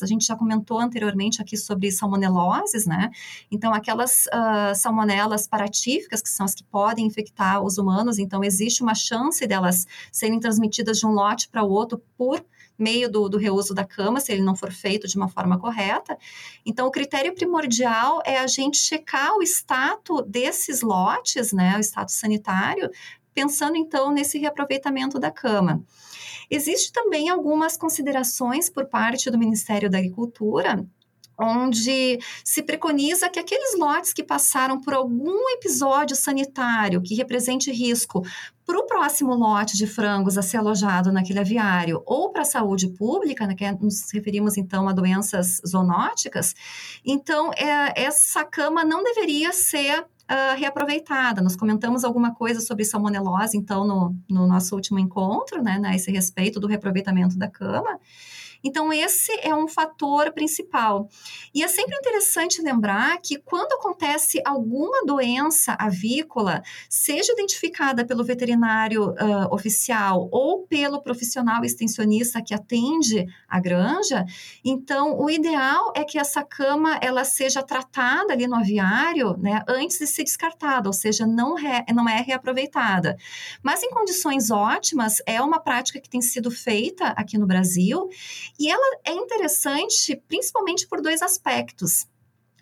a 0.02 0.06
gente 0.06 0.26
já 0.26 0.36
comentou 0.36 0.80
anteriormente 0.80 1.42
aqui 1.42 1.58
sobre 1.58 1.92
salmoneloses, 1.92 2.86
né? 2.86 3.12
Então, 3.52 3.74
aquelas 3.74 4.26
uh, 4.28 4.76
salmonelas 4.76 5.48
paratíficas, 5.48 6.22
que 6.22 6.30
são 6.30 6.46
as 6.46 6.54
que 6.54 6.64
podem 6.64 7.06
infectar 7.06 7.64
os 7.64 7.78
humanos, 7.78 8.18
então 8.20 8.44
existe 8.44 8.82
uma 8.82 8.96
chance 8.96 9.46
delas 9.48 9.86
serem 10.12 10.40
transmitidas 10.40 11.00
de 11.00 11.06
um 11.06 11.12
lote 11.12 11.50
para 11.50 11.64
o 11.64 11.70
outro 11.70 12.02
por 12.18 12.44
meio 12.78 13.10
do, 13.10 13.30
do, 13.30 13.38
reuso 13.38 13.74
da 13.74 13.86
cama, 13.86 14.20
se 14.20 14.32
ele 14.32 14.42
não 14.42 14.56
for 14.56 14.72
feito 14.72 15.08
de 15.08 15.16
uma 15.16 15.28
forma 15.28 15.58
correta. 15.58 16.18
Então, 16.66 16.88
o 16.88 16.92
critério 16.92 17.34
primordial 17.34 18.22
é 18.26 18.38
a 18.38 18.48
gente 18.48 18.78
checar 18.78 19.36
o 19.38 19.42
status 19.42 20.24
desses 20.28 20.82
lotes, 20.82 21.54
né, 21.54 21.78
o 21.78 21.80
status 21.80 22.16
sanitário, 22.16 22.90
pensando 23.34 23.76
então 23.76 24.12
nesse 24.12 24.38
reaproveitamento 24.38 25.20
da 25.20 25.32
cama. 25.32 25.84
Existe 26.50 26.92
também 26.92 27.30
algumas 27.30 27.78
considerações 27.78 28.70
por 28.70 28.86
parte 28.86 29.30
do 29.30 29.38
Ministério 29.38 29.90
da 29.90 29.98
Agricultura 29.98 30.86
onde 31.40 32.20
se 32.44 32.64
preconiza 32.64 33.30
que 33.30 33.40
aqueles 33.40 33.78
lotes 33.78 34.14
que 34.14 34.24
passaram 34.24 34.80
por 34.80 34.94
algum 34.94 35.50
episódio 35.50 36.16
sanitário 36.16 37.02
que 37.02 37.16
represente 37.16 37.72
risco 37.72 38.24
para 38.66 38.80
o 38.80 38.86
próximo 38.86 39.36
lote 39.36 39.78
de 39.78 39.86
frangos 39.86 40.38
a 40.38 40.42
ser 40.42 40.58
alojado 40.58 41.12
naquele 41.12 41.40
aviário 41.40 42.02
ou 42.06 42.32
para 42.32 42.42
a 42.42 42.46
saúde 42.46 42.88
pública, 42.88 43.46
né, 43.46 43.54
que 43.54 43.64
é, 43.64 43.72
nos 43.72 44.10
referimos 44.12 44.58
então 44.58 44.88
a 44.88 44.94
doenças 44.94 45.62
zoonóticas, 45.68 46.56
então 47.06 47.52
é, 47.54 48.04
essa 48.04 48.44
cama 48.44 48.84
não 48.84 49.04
deveria 49.04 49.52
ser 49.52 50.06
uh, 50.30 50.58
reaproveitada. 50.58 51.42
Nós 51.42 51.56
comentamos 51.56 52.04
alguma 52.04 52.34
coisa 52.34 52.62
sobre 52.62 52.84
salmonelose, 52.84 53.58
então, 53.58 53.86
no, 53.86 54.16
no 54.30 54.48
nosso 54.48 54.76
último 54.76 55.00
encontro, 55.00 55.62
né, 55.62 55.82
a 55.84 55.96
esse 55.96 56.12
respeito 56.12 56.60
do 56.60 56.68
reaproveitamento 56.68 57.38
da 57.38 57.48
cama. 57.48 58.00
Então, 58.66 58.92
esse 58.92 59.32
é 59.44 59.54
um 59.54 59.68
fator 59.68 60.34
principal. 60.34 61.08
E 61.54 61.64
é 61.64 61.68
sempre 61.68 61.96
interessante 61.96 62.64
lembrar 62.64 63.22
que 63.22 63.38
quando 63.38 63.74
acontece 63.74 64.42
alguma 64.44 65.06
doença 65.06 65.76
avícola, 65.80 66.64
seja 66.90 67.32
identificada 67.34 68.04
pelo 68.04 68.24
veterinário 68.24 69.12
uh, 69.12 69.54
oficial 69.54 70.28
ou 70.32 70.66
pelo 70.66 71.00
profissional 71.00 71.64
extensionista 71.64 72.42
que 72.42 72.56
atende 72.56 73.28
a 73.48 73.60
granja, 73.60 74.26
então 74.64 75.16
o 75.20 75.30
ideal 75.30 75.94
é 75.96 76.04
que 76.04 76.18
essa 76.18 76.44
cama 76.44 76.98
ela 77.04 77.24
seja 77.24 77.62
tratada 77.62 78.34
ali 78.34 78.48
no 78.48 78.56
aviário, 78.56 79.38
né, 79.38 79.62
antes 79.68 80.00
de 80.00 80.08
ser 80.08 80.24
descartada, 80.24 80.90
ou 80.90 80.94
seja, 80.94 81.28
não, 81.28 81.54
re, 81.54 81.86
não 81.94 82.10
é 82.10 82.20
reaproveitada. 82.22 83.16
Mas 83.62 83.84
em 83.84 83.92
condições 83.92 84.50
ótimas, 84.50 85.22
é 85.28 85.40
uma 85.40 85.60
prática 85.60 86.00
que 86.00 86.10
tem 86.10 86.22
sido 86.22 86.50
feita 86.50 87.10
aqui 87.10 87.38
no 87.38 87.46
Brasil 87.46 88.10
e 88.60 88.70
ela 88.70 89.00
é 89.06 89.14
interessante 89.14 90.16
principalmente 90.28 90.88
por 90.88 91.02
dois 91.02 91.22
aspectos. 91.22 92.08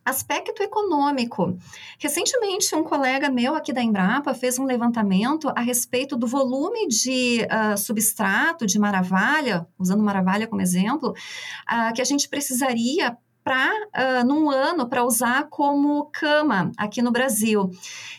Aspecto 0.06 0.62
econômico. 0.62 1.58
Recentemente, 1.98 2.76
um 2.76 2.84
colega 2.84 3.30
meu 3.30 3.56
aqui 3.56 3.72
da 3.72 3.82
Embrapa 3.82 4.34
fez 4.34 4.60
um 4.60 4.66
levantamento 4.66 5.48
a 5.56 5.62
respeito 5.62 6.18
do 6.18 6.28
volume 6.28 6.88
de 6.90 7.44
uh, 7.44 7.78
substrato 7.78 8.66
de 8.66 8.78
maravalha, 8.78 9.66
usando 9.80 10.04
maravalha 10.04 10.46
como 10.46 10.62
exemplo, 10.62 11.12
uh, 11.12 11.94
que 11.94 12.02
a 12.02 12.06
gente 12.06 12.28
precisaria 12.28 13.18
para 13.44 13.72
uh, 13.72 14.26
num 14.26 14.50
ano 14.50 14.88
para 14.88 15.04
usar 15.04 15.48
como 15.50 16.06
cama 16.12 16.72
aqui 16.78 17.02
no 17.02 17.12
Brasil. 17.12 17.70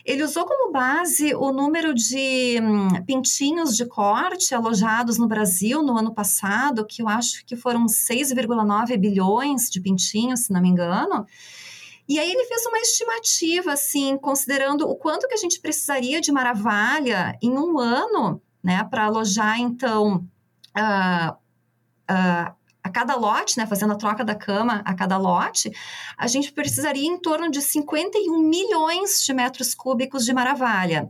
Ele 0.05 0.23
usou 0.23 0.45
como 0.45 0.71
base 0.71 1.35
o 1.35 1.51
número 1.51 1.95
de 1.95 2.61
hum, 2.63 2.89
pintinhos 3.07 3.77
de 3.77 3.87
corte 3.87 4.55
alojados 4.55 5.17
no 5.19 5.27
Brasil 5.27 5.83
no 5.83 5.97
ano 5.97 6.15
passado, 6.15 6.87
que 6.87 7.01
eu 7.01 7.09
acho 7.09 7.45
que 7.47 7.57
foram 7.57 7.87
6,9 7.87 8.99
bilhões 8.99 9.71
de 9.71 9.81
pintinhos, 9.81 10.41
se 10.41 10.53
não 10.53 10.61
me 10.61 10.69
engano. 10.69 11.27
E 12.07 12.19
aí 12.19 12.31
ele 12.31 12.45
fez 12.45 12.67
uma 12.67 12.79
estimativa, 12.79 13.73
assim, 13.73 14.19
considerando 14.19 14.87
o 14.87 14.95
quanto 14.95 15.27
que 15.27 15.35
a 15.35 15.39
gente 15.39 15.59
precisaria 15.59 16.21
de 16.21 16.31
maravalha 16.31 17.39
em 17.43 17.53
um 17.53 17.79
ano, 17.79 18.43
né, 18.63 18.85
para 18.85 19.07
alojar, 19.07 19.59
então, 19.59 20.27
uh, 20.77 21.33
uh, 22.11 22.55
a 22.85 22.91
cada 22.91 23.17
lote, 23.17 23.57
né, 23.57 23.67
fazendo 23.67 23.95
a 23.95 23.97
troca 23.97 24.23
da 24.23 24.35
cama 24.35 24.83
a 24.85 24.95
cada 24.95 25.17
lote, 25.17 25.73
a 26.19 26.27
gente 26.27 26.53
precisaria 26.53 27.07
em 27.09 27.19
torno 27.19 27.51
de 27.51 27.63
51 27.63 28.39
milhões 28.39 29.25
de 29.25 29.33
metros 29.33 29.75
cúbicos 29.75 30.23
de 30.27 30.35
maravalha. 30.35 31.09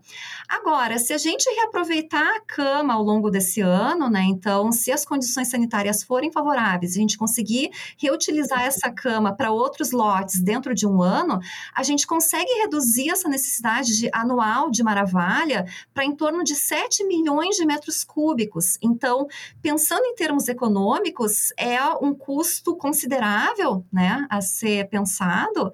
Agora, 0.48 0.98
se 0.98 1.12
a 1.12 1.18
gente 1.18 1.50
reaproveitar 1.50 2.36
a 2.36 2.40
cama 2.42 2.94
ao 2.94 3.02
longo 3.02 3.28
desse 3.28 3.60
ano, 3.60 4.08
né, 4.08 4.22
então, 4.22 4.70
se 4.70 4.92
as 4.92 5.04
condições 5.04 5.48
sanitárias 5.48 6.04
forem 6.04 6.30
favoráveis, 6.30 6.92
a 6.92 7.00
gente 7.00 7.18
conseguir 7.18 7.72
reutilizar 7.98 8.62
essa 8.62 8.88
cama 8.88 9.34
para 9.34 9.50
outros 9.50 9.90
lotes 9.90 10.40
dentro 10.40 10.76
de 10.76 10.86
um 10.86 11.02
ano, 11.02 11.40
a 11.74 11.82
gente 11.82 12.06
consegue 12.06 12.52
reduzir 12.60 13.10
essa 13.10 13.28
necessidade 13.28 13.98
de, 13.98 14.08
anual 14.12 14.70
de 14.70 14.84
maravalha 14.84 15.66
para 15.92 16.04
em 16.04 16.14
torno 16.14 16.44
de 16.44 16.54
7 16.54 17.02
milhões 17.02 17.56
de 17.56 17.66
metros 17.66 18.04
cúbicos. 18.04 18.78
Então, 18.80 19.26
pensando 19.60 20.04
em 20.04 20.14
termos 20.14 20.46
econômicos, 20.46 21.52
é 21.64 21.82
um 22.02 22.14
custo 22.14 22.76
considerável, 22.76 23.86
né, 23.90 24.26
a 24.28 24.42
ser 24.42 24.86
pensado. 24.90 25.72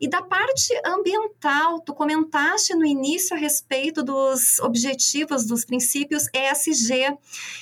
E 0.00 0.08
da 0.08 0.22
parte 0.22 0.72
ambiental, 0.84 1.78
tu 1.80 1.92
comentaste 1.94 2.74
no 2.74 2.86
início 2.86 3.36
a 3.36 3.38
respeito 3.38 4.02
dos 4.02 4.58
objetivos, 4.60 5.44
dos 5.44 5.66
princípios 5.66 6.26
ESG. 6.32 7.18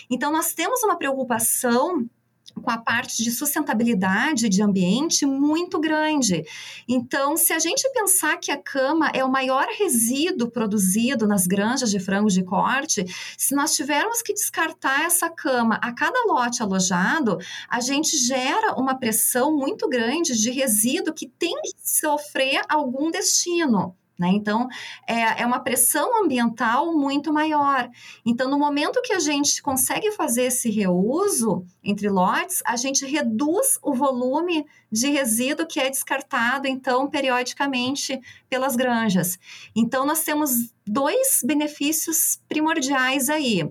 Então, 0.08 0.30
nós 0.30 0.54
temos 0.54 0.84
uma 0.84 0.96
preocupação 0.96 2.08
com 2.52 2.70
a 2.70 2.78
parte 2.78 3.22
de 3.22 3.30
sustentabilidade 3.30 4.48
de 4.48 4.62
ambiente 4.62 5.26
muito 5.26 5.80
grande. 5.80 6.44
Então, 6.88 7.36
se 7.36 7.52
a 7.52 7.58
gente 7.58 7.88
pensar 7.92 8.36
que 8.36 8.50
a 8.50 8.56
cama 8.56 9.10
é 9.14 9.24
o 9.24 9.30
maior 9.30 9.66
resíduo 9.78 10.50
produzido 10.50 11.26
nas 11.26 11.46
granjas 11.46 11.90
de 11.90 11.98
frangos 11.98 12.34
de 12.34 12.44
corte, 12.44 13.04
se 13.36 13.54
nós 13.54 13.74
tivermos 13.74 14.22
que 14.22 14.32
descartar 14.32 15.04
essa 15.04 15.28
cama 15.28 15.76
a 15.82 15.92
cada 15.92 16.24
lote 16.26 16.62
alojado, 16.62 17.38
a 17.68 17.80
gente 17.80 18.16
gera 18.16 18.74
uma 18.74 18.98
pressão 18.98 19.56
muito 19.56 19.88
grande 19.88 20.38
de 20.38 20.50
resíduo 20.50 21.14
que 21.14 21.28
tem 21.28 21.54
que 21.62 21.72
sofrer 21.82 22.62
algum 22.68 23.10
destino. 23.10 23.96
Né? 24.18 24.28
Então, 24.28 24.68
é, 25.08 25.42
é 25.42 25.46
uma 25.46 25.58
pressão 25.58 26.22
ambiental 26.22 26.96
muito 26.96 27.32
maior. 27.32 27.90
Então, 28.24 28.48
no 28.48 28.58
momento 28.58 29.02
que 29.02 29.12
a 29.12 29.18
gente 29.18 29.60
consegue 29.60 30.12
fazer 30.12 30.44
esse 30.44 30.70
reuso 30.70 31.66
entre 31.82 32.08
lotes, 32.08 32.62
a 32.64 32.76
gente 32.76 33.04
reduz 33.04 33.76
o 33.82 33.92
volume 33.92 34.64
de 34.90 35.08
resíduo 35.08 35.66
que 35.66 35.80
é 35.80 35.90
descartado, 35.90 36.68
então, 36.68 37.10
periodicamente 37.10 38.20
pelas 38.48 38.76
granjas. 38.76 39.36
Então, 39.74 40.06
nós 40.06 40.22
temos 40.22 40.72
dois 40.86 41.40
benefícios 41.44 42.40
primordiais 42.48 43.28
aí: 43.28 43.68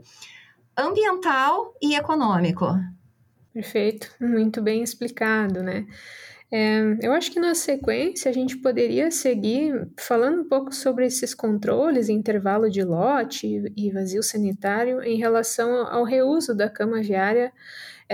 ambiental 0.78 1.74
e 1.82 1.96
econômico. 1.96 2.66
Perfeito, 3.54 4.14
muito 4.20 4.62
bem 4.62 4.84
explicado, 4.84 5.64
né? 5.64 5.86
É, 6.56 6.98
eu 7.02 7.12
acho 7.14 7.32
que 7.32 7.40
na 7.40 7.56
sequência 7.56 8.30
a 8.30 8.32
gente 8.32 8.56
poderia 8.58 9.10
seguir 9.10 9.88
falando 10.00 10.42
um 10.42 10.48
pouco 10.48 10.72
sobre 10.72 11.04
esses 11.04 11.34
controles, 11.34 12.10
intervalo 12.10 12.70
de 12.70 12.84
lote 12.84 13.74
e 13.76 13.90
vazio 13.90 14.22
sanitário 14.22 15.02
em 15.02 15.18
relação 15.18 15.88
ao 15.88 16.04
reuso 16.04 16.56
da 16.56 16.70
cama 16.70 17.02
viária. 17.02 17.52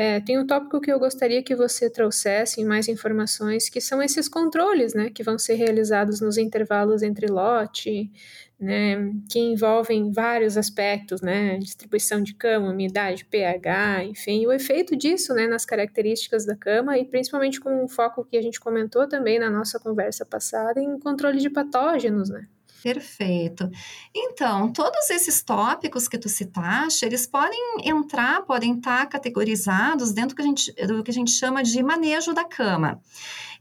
É, 0.02 0.22
tem 0.22 0.40
um 0.40 0.48
tópico 0.48 0.80
que 0.80 0.90
eu 0.90 0.98
gostaria 0.98 1.44
que 1.44 1.54
você 1.54 1.90
trouxesse 1.90 2.64
mais 2.64 2.88
informações, 2.88 3.68
que 3.68 3.82
são 3.82 4.02
esses 4.02 4.30
controles, 4.30 4.94
né, 4.94 5.10
que 5.10 5.22
vão 5.22 5.38
ser 5.38 5.56
realizados 5.56 6.22
nos 6.22 6.38
intervalos 6.38 7.04
entre 7.04 7.28
lote, 7.28 8.10
né, 8.58 9.12
que 9.30 9.38
envolvem 9.38 10.10
vários 10.10 10.56
aspectos, 10.56 11.22
né, 11.22 11.58
distribuição 11.58 12.24
de 12.24 12.34
cama, 12.34 12.72
umidade, 12.72 13.26
pH, 13.26 14.06
enfim, 14.06 14.48
o 14.48 14.54
efeito 14.54 14.96
disso, 14.96 15.34
né, 15.34 15.48
nas 15.48 15.66
características 15.66 16.46
da 16.46 16.56
cama 16.56 16.98
e 16.98 17.04
principalmente 17.04 17.60
com 17.60 17.84
o 17.84 17.90
foco 17.90 18.24
que 18.24 18.38
a 18.38 18.42
gente 18.42 18.58
comentou 18.58 19.06
também 19.06 19.38
na 19.38 19.50
nossa 19.50 19.82
conversa 19.82 20.26
passada 20.26 20.80
em 20.82 20.98
controle 20.98 21.40
de 21.40 21.50
patógenos, 21.50 22.30
né. 22.30 22.48
Perfeito. 22.82 23.70
Então, 24.16 24.72
todos 24.72 25.10
esses 25.10 25.44
tópicos 25.44 26.08
que 26.08 26.18
tu 26.18 26.30
citaste, 26.30 27.06
eles 27.06 27.28
podem 27.28 27.60
entrar, 27.84 28.42
podem 28.44 28.76
estar 28.78 29.06
categorizados 29.08 30.14
dentro 30.14 30.30
do 30.30 30.36
que 30.36 30.42
a 30.42 30.46
gente, 30.46 30.88
do 30.88 31.04
que 31.04 31.12
a 31.12 31.14
gente 31.14 31.32
chama 31.32 31.62
de 31.62 31.84
manejo 31.84 32.34
da 32.34 32.46
cama. 32.46 33.02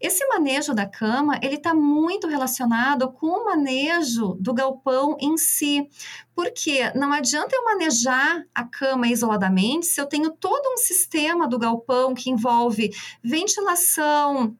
Esse 0.00 0.24
manejo 0.28 0.72
da 0.72 0.86
cama, 0.86 1.40
ele 1.42 1.56
está 1.56 1.74
muito 1.74 2.28
relacionado 2.28 3.10
com 3.10 3.26
o 3.26 3.44
manejo 3.46 4.36
do 4.38 4.54
galpão 4.54 5.16
em 5.20 5.36
si, 5.36 5.88
porque 6.32 6.92
não 6.94 7.12
adianta 7.12 7.56
eu 7.56 7.64
manejar 7.64 8.44
a 8.54 8.62
cama 8.62 9.08
isoladamente 9.08 9.86
se 9.86 10.00
eu 10.00 10.06
tenho 10.06 10.30
todo 10.30 10.72
um 10.72 10.76
sistema 10.76 11.48
do 11.48 11.58
galpão 11.58 12.14
que 12.14 12.30
envolve 12.30 12.92
ventilação, 13.20 14.56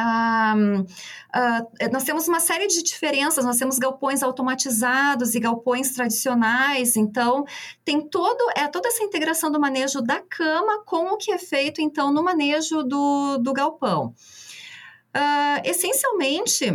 ah, 0.00 0.54
ah, 1.32 1.66
nós 1.92 2.04
temos 2.04 2.28
uma 2.28 2.40
série 2.40 2.66
de 2.68 2.82
diferenças, 2.82 3.44
nós 3.44 3.58
temos 3.58 3.78
galpões 3.78 4.22
automatizados 4.22 5.34
e 5.34 5.40
galpões 5.40 5.92
tradicionais, 5.92 6.96
então 6.96 7.44
tem 7.84 8.00
todo, 8.00 8.50
é, 8.56 8.68
toda 8.68 8.88
essa 8.88 9.02
integração 9.02 9.50
do 9.50 9.60
manejo 9.60 10.00
da 10.00 10.20
cama 10.20 10.84
com 10.84 11.12
o 11.12 11.16
que 11.16 11.32
é 11.32 11.38
feito 11.38 11.80
então 11.80 12.12
no 12.12 12.22
manejo 12.22 12.82
do, 12.84 13.38
do 13.38 13.52
galpão. 13.52 14.14
Uh, 15.16 15.60
essencialmente, 15.64 16.66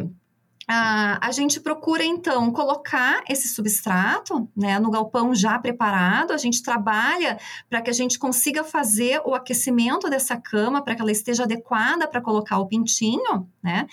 Uh, 0.63 1.19
a 1.19 1.30
gente 1.32 1.60
procura 1.60 2.06
então 2.06 2.49
colocar 2.52 3.21
esse 3.30 3.49
substrato 3.49 4.49
né, 4.56 4.80
no 4.80 4.89
galpão 4.89 5.36
já 5.36 5.60
preparado. 5.60 6.32
A 6.32 6.38
gente 6.38 6.63
trabalha 6.63 7.38
para 7.69 7.82
que 7.82 7.89
a 7.89 7.93
gente 7.93 8.17
consiga 8.17 8.63
fazer 8.63 9.21
o 9.26 9.36
aquecimento 9.36 10.10
dessa 10.10 10.38
cama 10.38 10.82
para 10.82 10.95
que 10.95 11.02
ela 11.02 11.12
esteja 11.12 11.43
adequada 11.43 12.08
para 12.08 12.21
colocar 12.21 12.60
o 12.60 12.67
pintinho, 12.67 13.47
né? 13.62 13.88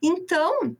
Então, 0.00 0.76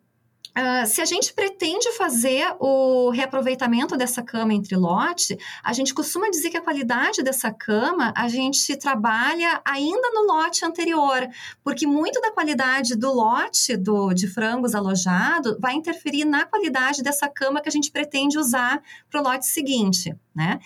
Uh, 0.56 0.86
se 0.86 1.00
a 1.00 1.04
gente 1.04 1.32
pretende 1.32 1.90
fazer 1.92 2.54
o 2.60 3.10
reaproveitamento 3.10 3.96
dessa 3.96 4.22
cama 4.22 4.54
entre 4.54 4.76
lote, 4.76 5.36
a 5.64 5.72
gente 5.72 5.92
costuma 5.92 6.30
dizer 6.30 6.50
que 6.50 6.56
a 6.56 6.62
qualidade 6.62 7.24
dessa 7.24 7.52
cama 7.52 8.14
a 8.16 8.28
gente 8.28 8.76
trabalha 8.76 9.60
ainda 9.64 10.10
no 10.12 10.26
lote 10.26 10.64
anterior, 10.64 11.28
porque 11.64 11.88
muito 11.88 12.20
da 12.20 12.30
qualidade 12.30 12.94
do 12.94 13.12
lote 13.12 13.76
do, 13.76 14.14
de 14.14 14.28
frangos 14.28 14.76
alojado 14.76 15.58
vai 15.60 15.74
interferir 15.74 16.24
na 16.24 16.44
qualidade 16.44 17.02
dessa 17.02 17.28
cama 17.28 17.60
que 17.60 17.68
a 17.68 17.72
gente 17.72 17.90
pretende 17.90 18.38
usar 18.38 18.80
para 19.10 19.20
o 19.20 19.24
lote 19.24 19.46
seguinte. 19.46 20.14
Né? 20.34 20.58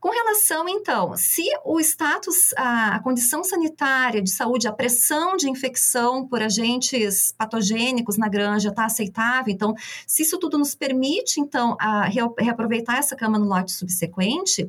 Com 0.00 0.08
relação, 0.08 0.66
então, 0.66 1.14
se 1.14 1.42
o 1.62 1.78
status, 1.78 2.54
a, 2.56 2.98
condição 3.00 3.44
sanitária 3.44 4.22
de 4.22 4.30
saúde, 4.30 4.66
a 4.66 4.72
pressão 4.72 5.36
de 5.36 5.50
infecção 5.50 6.26
por 6.26 6.42
agentes 6.42 7.30
patogênicos 7.36 8.16
na 8.16 8.30
granja 8.30 8.70
está 8.70 8.86
aceitável, 8.86 9.52
então, 9.52 9.74
se 10.06 10.22
isso 10.22 10.38
tudo 10.38 10.56
nos 10.56 10.74
permite, 10.74 11.38
então, 11.38 11.76
a, 11.78 12.06
reaproveitar 12.06 12.96
essa 12.96 13.14
cama 13.14 13.38
no 13.38 13.44
lote 13.44 13.72
subsequente, 13.72 14.66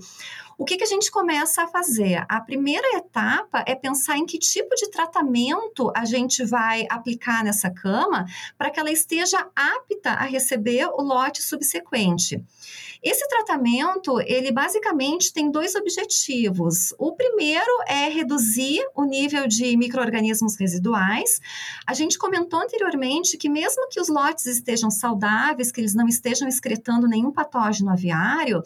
o 0.62 0.64
que, 0.64 0.78
que 0.78 0.84
a 0.84 0.88
gente 0.88 1.10
começa 1.10 1.64
a 1.64 1.68
fazer? 1.68 2.24
A 2.30 2.40
primeira 2.40 2.96
etapa 2.96 3.66
é 3.66 3.74
pensar 3.74 4.20
em 4.20 4.28
que 4.28 4.38
tipo 4.38 4.76
de 4.76 4.92
tratamento 4.92 5.92
a 5.96 6.06
gente 6.06 6.46
vai 6.46 6.86
aplicar 6.88 7.44
nessa 7.44 7.72
cama 7.72 8.28
para 8.60 8.70
que 8.70 8.80
ela 8.80 8.92
esteja 8.92 9.40
apta 9.56 10.12
a 10.12 10.24
receber 10.24 10.86
o 10.86 11.02
lote 11.02 11.42
subsequente. 11.42 12.46
Esse 13.04 13.28
tratamento, 13.28 14.22
ele 14.22 14.52
basicamente 14.52 15.34
tem 15.34 15.50
dois 15.50 15.74
objetivos. 15.74 16.94
O 17.00 17.14
primeiro 17.14 17.72
é 17.88 18.08
reduzir 18.08 18.80
o 18.94 19.04
nível 19.06 19.48
de 19.48 19.76
micro-organismos 19.76 20.56
residuais. 20.56 21.42
A 21.88 21.96
gente 21.96 22.16
comentou 22.16 22.60
anteriormente 22.62 23.40
que 23.40 23.50
mesmo 23.50 23.90
que 23.90 24.00
os 24.00 24.08
lotes 24.08 24.46
estejam 24.46 24.92
saudáveis, 24.92 25.72
que 25.72 25.82
eles 25.82 25.96
não 25.96 26.08
estejam 26.08 26.48
excretando 26.48 27.08
nenhum 27.08 27.32
patógeno 27.32 27.90
aviário, 27.90 28.62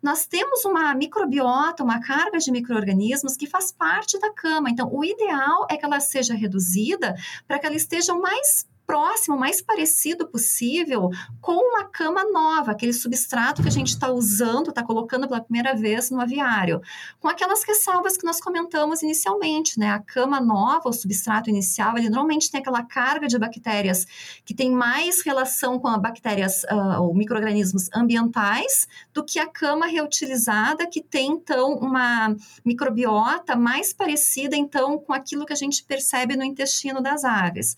nós 0.00 0.24
temos 0.24 0.64
uma 0.64 0.94
microbiota, 0.94 1.39
uma 1.82 2.00
carga 2.00 2.38
de 2.38 2.50
micro-organismos 2.50 3.36
que 3.36 3.46
faz 3.46 3.72
parte 3.72 4.18
da 4.18 4.32
cama. 4.32 4.70
Então, 4.70 4.88
o 4.92 5.04
ideal 5.04 5.66
é 5.70 5.76
que 5.76 5.84
ela 5.84 6.00
seja 6.00 6.34
reduzida 6.34 7.14
para 7.46 7.58
que 7.58 7.66
ela 7.66 7.76
esteja 7.76 8.12
o 8.12 8.20
mais 8.20 8.66
próximo, 8.90 9.38
mais 9.38 9.62
parecido 9.62 10.26
possível 10.26 11.10
com 11.40 11.52
uma 11.52 11.84
cama 11.84 12.24
nova, 12.24 12.72
aquele 12.72 12.92
substrato 12.92 13.62
que 13.62 13.68
a 13.68 13.70
gente 13.70 13.90
está 13.90 14.10
usando, 14.10 14.70
está 14.70 14.82
colocando 14.82 15.28
pela 15.28 15.40
primeira 15.40 15.76
vez 15.76 16.10
no 16.10 16.20
aviário, 16.20 16.82
com 17.20 17.28
aquelas 17.28 17.62
ressalvas 17.62 18.16
que 18.16 18.26
nós 18.26 18.40
comentamos 18.40 19.00
inicialmente, 19.00 19.78
né? 19.78 19.92
A 19.92 20.00
cama 20.00 20.40
nova, 20.40 20.88
o 20.88 20.92
substrato 20.92 21.48
inicial, 21.48 21.96
ele 21.96 22.10
normalmente 22.10 22.50
tem 22.50 22.60
aquela 22.60 22.82
carga 22.82 23.28
de 23.28 23.38
bactérias 23.38 24.04
que 24.44 24.52
tem 24.52 24.72
mais 24.72 25.22
relação 25.22 25.78
com 25.78 25.86
as 25.86 26.02
bactérias 26.02 26.64
uh, 26.64 27.00
ou 27.00 27.14
microorganismos 27.14 27.88
ambientais 27.94 28.88
do 29.14 29.24
que 29.24 29.38
a 29.38 29.46
cama 29.46 29.86
reutilizada 29.86 30.84
que 30.84 31.00
tem 31.00 31.30
então 31.30 31.74
uma 31.74 32.34
microbiota 32.64 33.54
mais 33.54 33.92
parecida 33.92 34.56
então 34.56 34.98
com 34.98 35.12
aquilo 35.12 35.46
que 35.46 35.52
a 35.52 35.56
gente 35.56 35.84
percebe 35.84 36.34
no 36.34 36.42
intestino 36.42 37.00
das 37.00 37.24
aves. 37.24 37.76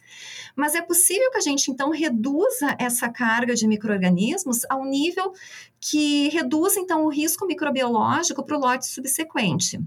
Mas 0.57 0.75
é 0.75 0.81
possível 0.81 1.02
possível 1.03 1.33
que 1.33 1.39
a 1.39 1.41
gente 1.41 1.69
então 1.69 1.91
reduza 1.91 2.77
essa 2.79 3.09
carga 3.09 3.57
de 3.57 3.67
micro-organismos 3.67 4.61
ao 4.71 4.85
nível 4.85 5.33
que 5.81 6.29
reduza 6.29 6.79
então 6.79 7.05
o 7.05 7.09
risco 7.09 7.45
microbiológico 7.45 8.45
para 8.45 8.57
o 8.57 8.61
lote 8.61 8.87
subsequente. 8.87 9.81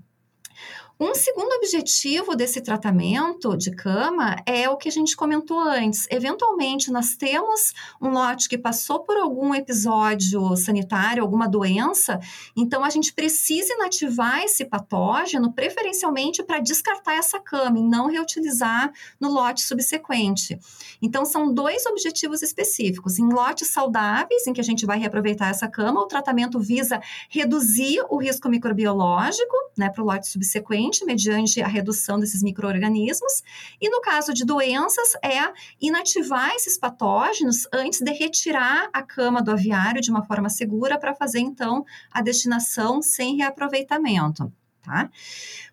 Um 0.98 1.14
segundo 1.14 1.52
objetivo 1.58 2.38
desse 2.38 2.62
tratamento 2.62 3.58
de 3.58 3.70
cama 3.70 4.38
é 4.46 4.70
o 4.70 4.78
que 4.78 4.88
a 4.88 4.92
gente 4.92 5.14
comentou 5.14 5.60
antes. 5.60 6.08
Eventualmente, 6.10 6.90
nós 6.90 7.18
temos 7.18 7.74
um 8.02 8.12
lote 8.12 8.48
que 8.48 8.58
passou 8.58 9.02
por 9.02 9.18
algum 9.18 9.54
episódio 9.54 10.56
sanitário, 10.56 11.22
alguma 11.22 11.50
doença, 11.50 12.18
então 12.56 12.82
a 12.82 12.90
gente 12.90 13.14
precisa 13.14 13.74
inativar 13.74 14.42
esse 14.44 14.64
patógeno, 14.64 15.52
preferencialmente 15.52 16.42
para 16.42 16.60
descartar 16.60 17.16
essa 17.16 17.42
cama 17.42 17.78
e 17.78 17.84
não 17.84 18.08
reutilizar 18.08 18.90
no 19.20 19.30
lote 19.30 19.64
subsequente. 19.64 20.58
Então, 21.02 21.26
são 21.26 21.54
dois 21.54 21.86
objetivos 21.86 22.42
específicos. 22.42 23.20
Em 23.20 23.28
lotes 23.28 23.68
saudáveis, 23.68 24.48
em 24.48 24.54
que 24.54 24.62
a 24.62 24.64
gente 24.64 24.86
vai 24.86 24.98
reaproveitar 24.98 25.50
essa 25.50 25.68
cama, 25.68 26.00
o 26.00 26.08
tratamento 26.08 26.58
visa 26.58 27.02
reduzir 27.30 28.02
o 28.10 28.16
risco 28.18 28.48
microbiológico 28.48 29.56
né, 29.78 29.90
para 29.90 30.02
o 30.02 30.06
lote 30.06 30.30
subsequente 30.30 30.85
mediante 31.06 31.62
a 31.62 31.68
redução 31.68 32.20
desses 32.20 32.44
micro-organismos, 32.44 33.44
e 33.82 33.90
no 33.90 34.02
caso 34.02 34.34
de 34.34 34.46
doenças, 34.46 35.16
é 35.24 35.52
inativar 35.82 36.54
esses 36.56 36.78
patógenos 36.78 37.68
antes 37.72 38.02
de 38.02 38.12
retirar 38.12 38.90
a 38.94 39.02
cama 39.02 39.42
do 39.42 39.52
aviário 39.52 40.02
de 40.02 40.12
uma 40.12 40.24
forma 40.24 40.50
segura 40.50 41.00
para 41.00 41.16
fazer, 41.16 41.40
então, 41.40 41.86
a 42.12 42.22
destinação 42.22 43.02
sem 43.02 43.38
reaproveitamento. 43.38 44.52
tá? 44.84 45.10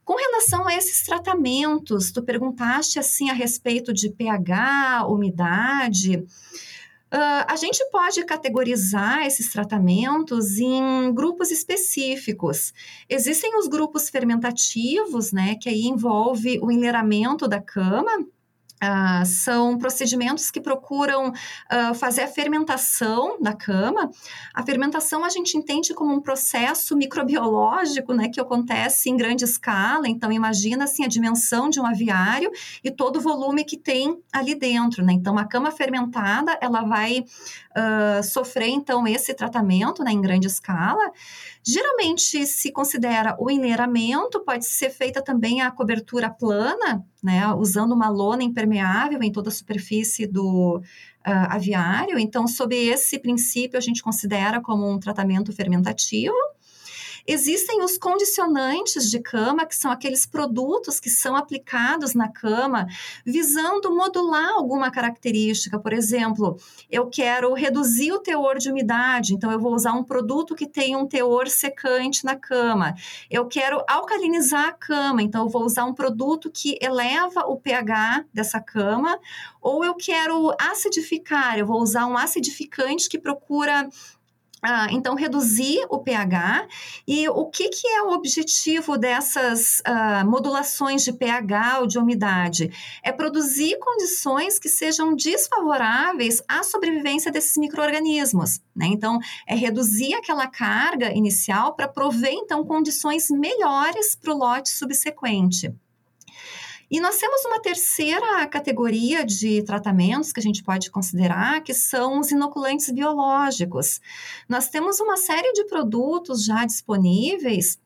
Com 0.05 0.17
relação 0.17 0.67
a 0.67 0.75
esses 0.75 1.05
tratamentos, 1.05 2.11
tu 2.11 2.23
perguntaste 2.23 2.99
assim 2.99 3.31
a 3.31 3.35
respeito 3.35 3.93
de 3.93 4.11
pH, 4.11 5.07
umidade. 5.07 6.25
Uh, 7.13 7.45
a 7.47 7.57
gente 7.57 7.85
pode 7.91 8.25
categorizar 8.25 9.27
esses 9.27 9.53
tratamentos 9.53 10.57
em 10.57 11.13
grupos 11.13 11.51
específicos. 11.51 12.73
Existem 13.07 13.55
os 13.59 13.69
grupos 13.69 14.09
fermentativos, 14.09 15.31
né, 15.31 15.57
que 15.61 15.69
aí 15.69 15.83
envolve 15.83 16.59
o 16.63 16.71
enleiramento 16.71 17.47
da 17.47 17.61
cama, 17.61 18.11
Uh, 18.83 19.25
são 19.25 19.79
procedimentos 19.79 20.51
que 20.51 20.61
procuram 20.61 21.29
uh, 21.29 21.95
fazer 21.95 22.23
a 22.23 22.27
fermentação 22.27 23.39
da 23.41 23.53
cama. 23.53 24.11
A 24.53 24.63
fermentação 24.65 25.25
a 25.25 25.29
gente 25.29 25.57
entende 25.57 25.95
como 25.95 26.13
um 26.13 26.21
processo 26.21 26.97
microbiológico, 26.97 28.13
né, 28.13 28.29
que 28.29 28.41
acontece 28.41 29.09
em 29.09 29.17
grande 29.17 29.45
escala. 29.45 30.09
Então 30.09 30.33
imagina 30.33 30.85
assim 30.85 31.05
a 31.05 31.09
dimensão 31.09 31.71
de 31.71 31.79
um 31.79 31.87
aviário 31.87 32.51
e 32.83 32.91
todo 32.91 33.19
o 33.19 33.21
volume 33.21 33.65
que 33.65 33.77
tem 33.77 34.21
ali 34.33 34.55
dentro, 34.57 35.05
né? 35.05 35.13
Então 35.13 35.39
a 35.39 35.45
cama 35.45 35.71
fermentada 35.71 36.59
ela 36.61 36.83
vai 36.83 37.21
uh, 37.21 38.23
sofrer 38.23 38.69
então 38.69 39.07
esse 39.07 39.33
tratamento, 39.33 40.03
né, 40.03 40.11
em 40.11 40.21
grande 40.21 40.49
escala. 40.49 41.13
Geralmente 41.65 42.45
se 42.45 42.73
considera 42.73 43.37
o 43.39 43.49
enleiramento, 43.49 44.41
pode 44.45 44.67
ser 44.67 44.91
feita 44.91 45.23
também 45.23 45.61
a 45.61 45.71
cobertura 45.71 46.29
plana, 46.29 47.07
né, 47.23 47.47
usando 47.55 47.93
uma 47.93 48.09
lona 48.09 48.43
impermeável 48.43 49.23
em 49.23 49.31
toda 49.31 49.49
a 49.49 49.53
superfície 49.53 50.27
do 50.27 50.79
uh, 50.79 50.83
aviário. 51.25 52.19
Então, 52.19 52.49
sob 52.49 52.75
esse 52.75 53.17
princípio, 53.19 53.79
a 53.79 53.81
gente 53.81 54.03
considera 54.03 54.61
como 54.61 54.91
um 54.91 54.99
tratamento 54.99 55.53
fermentativo. 55.53 56.35
Existem 57.27 57.83
os 57.83 57.97
condicionantes 57.97 59.11
de 59.11 59.21
cama, 59.21 59.67
que 59.67 59.77
são 59.77 59.91
aqueles 59.91 60.27
produtos 60.27 60.99
que 60.99 61.11
são 61.11 61.37
aplicados 61.37 62.15
na 62.15 62.29
cama, 62.29 62.87
visando 63.25 63.95
modular 63.95 64.51
alguma 64.51 64.91
característica. 64.91 65.79
Por 65.79 65.93
exemplo, 65.93 66.57
eu 66.91 67.09
quero 67.09 67.53
reduzir 67.55 68.13
o 68.13 68.21
teor 68.21 68.59
de 68.59 68.71
umidade, 68.71 69.35
então 69.35 69.51
eu 69.51 69.61
vou 69.61 69.75
usar 69.75 69.93
um 69.93 70.05
produto 70.05 70.55
que 70.55 70.67
tem 70.67 70.97
um 70.97 71.07
teor 71.07 71.49
secante 71.49 72.25
na 72.25 72.37
cama. 72.37 72.95
Eu 73.31 73.47
quero 73.47 73.83
alcalinizar 73.89 74.69
a 74.69 74.73
cama, 74.73 75.23
então 75.23 75.45
eu 75.45 75.49
vou 75.49 75.65
usar 75.65 75.85
um 75.85 75.95
produto 75.95 76.51
que 76.51 76.79
eleva 76.81 77.43
o 77.47 77.57
pH 77.57 78.25
dessa 78.33 78.61
cama. 78.61 79.19
Ou 79.61 79.85
eu 79.85 79.95
quero 79.95 80.53
acidificar, 80.59 81.59
eu 81.59 81.67
vou 81.67 81.81
usar 81.81 82.07
um 82.07 82.17
acidificante 82.17 83.09
que 83.09 83.19
procura 83.19 83.89
ah, 84.65 84.87
então, 84.93 85.17
reduzir 85.17 85.85
o 85.91 85.99
pH. 85.99 86.69
E 87.07 87.29
o 87.29 87.47
que, 87.47 87.69
que 87.69 87.89
é 87.89 88.03
o 88.03 88.13
objetivo 88.13 88.97
dessas 88.97 89.83
ah, 89.85 90.25
modulações 90.25 91.03
de 91.03 91.13
pH 91.13 91.81
ou 91.81 91.87
de 91.89 91.99
umidade? 91.99 92.71
É 93.03 93.11
produzir 93.11 93.77
condições 93.81 94.61
que 94.61 94.69
sejam 94.69 95.17
desfavoráveis 95.17 96.41
à 96.47 96.63
sobrevivência 96.63 97.33
desses 97.33 97.57
micro-organismos. 97.57 98.61
Né? 98.75 98.87
Então, 98.87 99.19
é 99.49 99.57
reduzir 99.57 100.15
aquela 100.15 100.47
carga 100.47 101.13
inicial 101.13 101.75
para 101.75 101.89
prover, 101.89 102.33
então, 102.33 102.65
condições 102.65 103.31
melhores 103.31 104.15
para 104.15 104.33
o 104.33 104.39
lote 104.39 104.71
subsequente. 104.71 105.75
E 106.93 107.01
nós 107.01 107.17
temos 107.17 107.43
uma 107.47 107.59
terceira 107.59 108.47
categoria 108.49 109.25
de 109.25 109.63
tratamentos 109.63 110.31
que 110.31 110.39
a 110.39 110.43
gente 110.43 110.63
pode 110.63 110.91
considerar, 110.91 111.63
que 111.63 111.73
são 111.73 112.21
os 112.21 112.31
inoculantes 112.31 112.91
biológicos. 112.91 113.99
Nós 114.47 114.69
temos 114.69 115.01
uma 115.01 115.17
série 115.17 115.55
de 115.55 115.65
produtos 115.65 116.45
já 116.45 116.67
disponíveis 116.67 117.79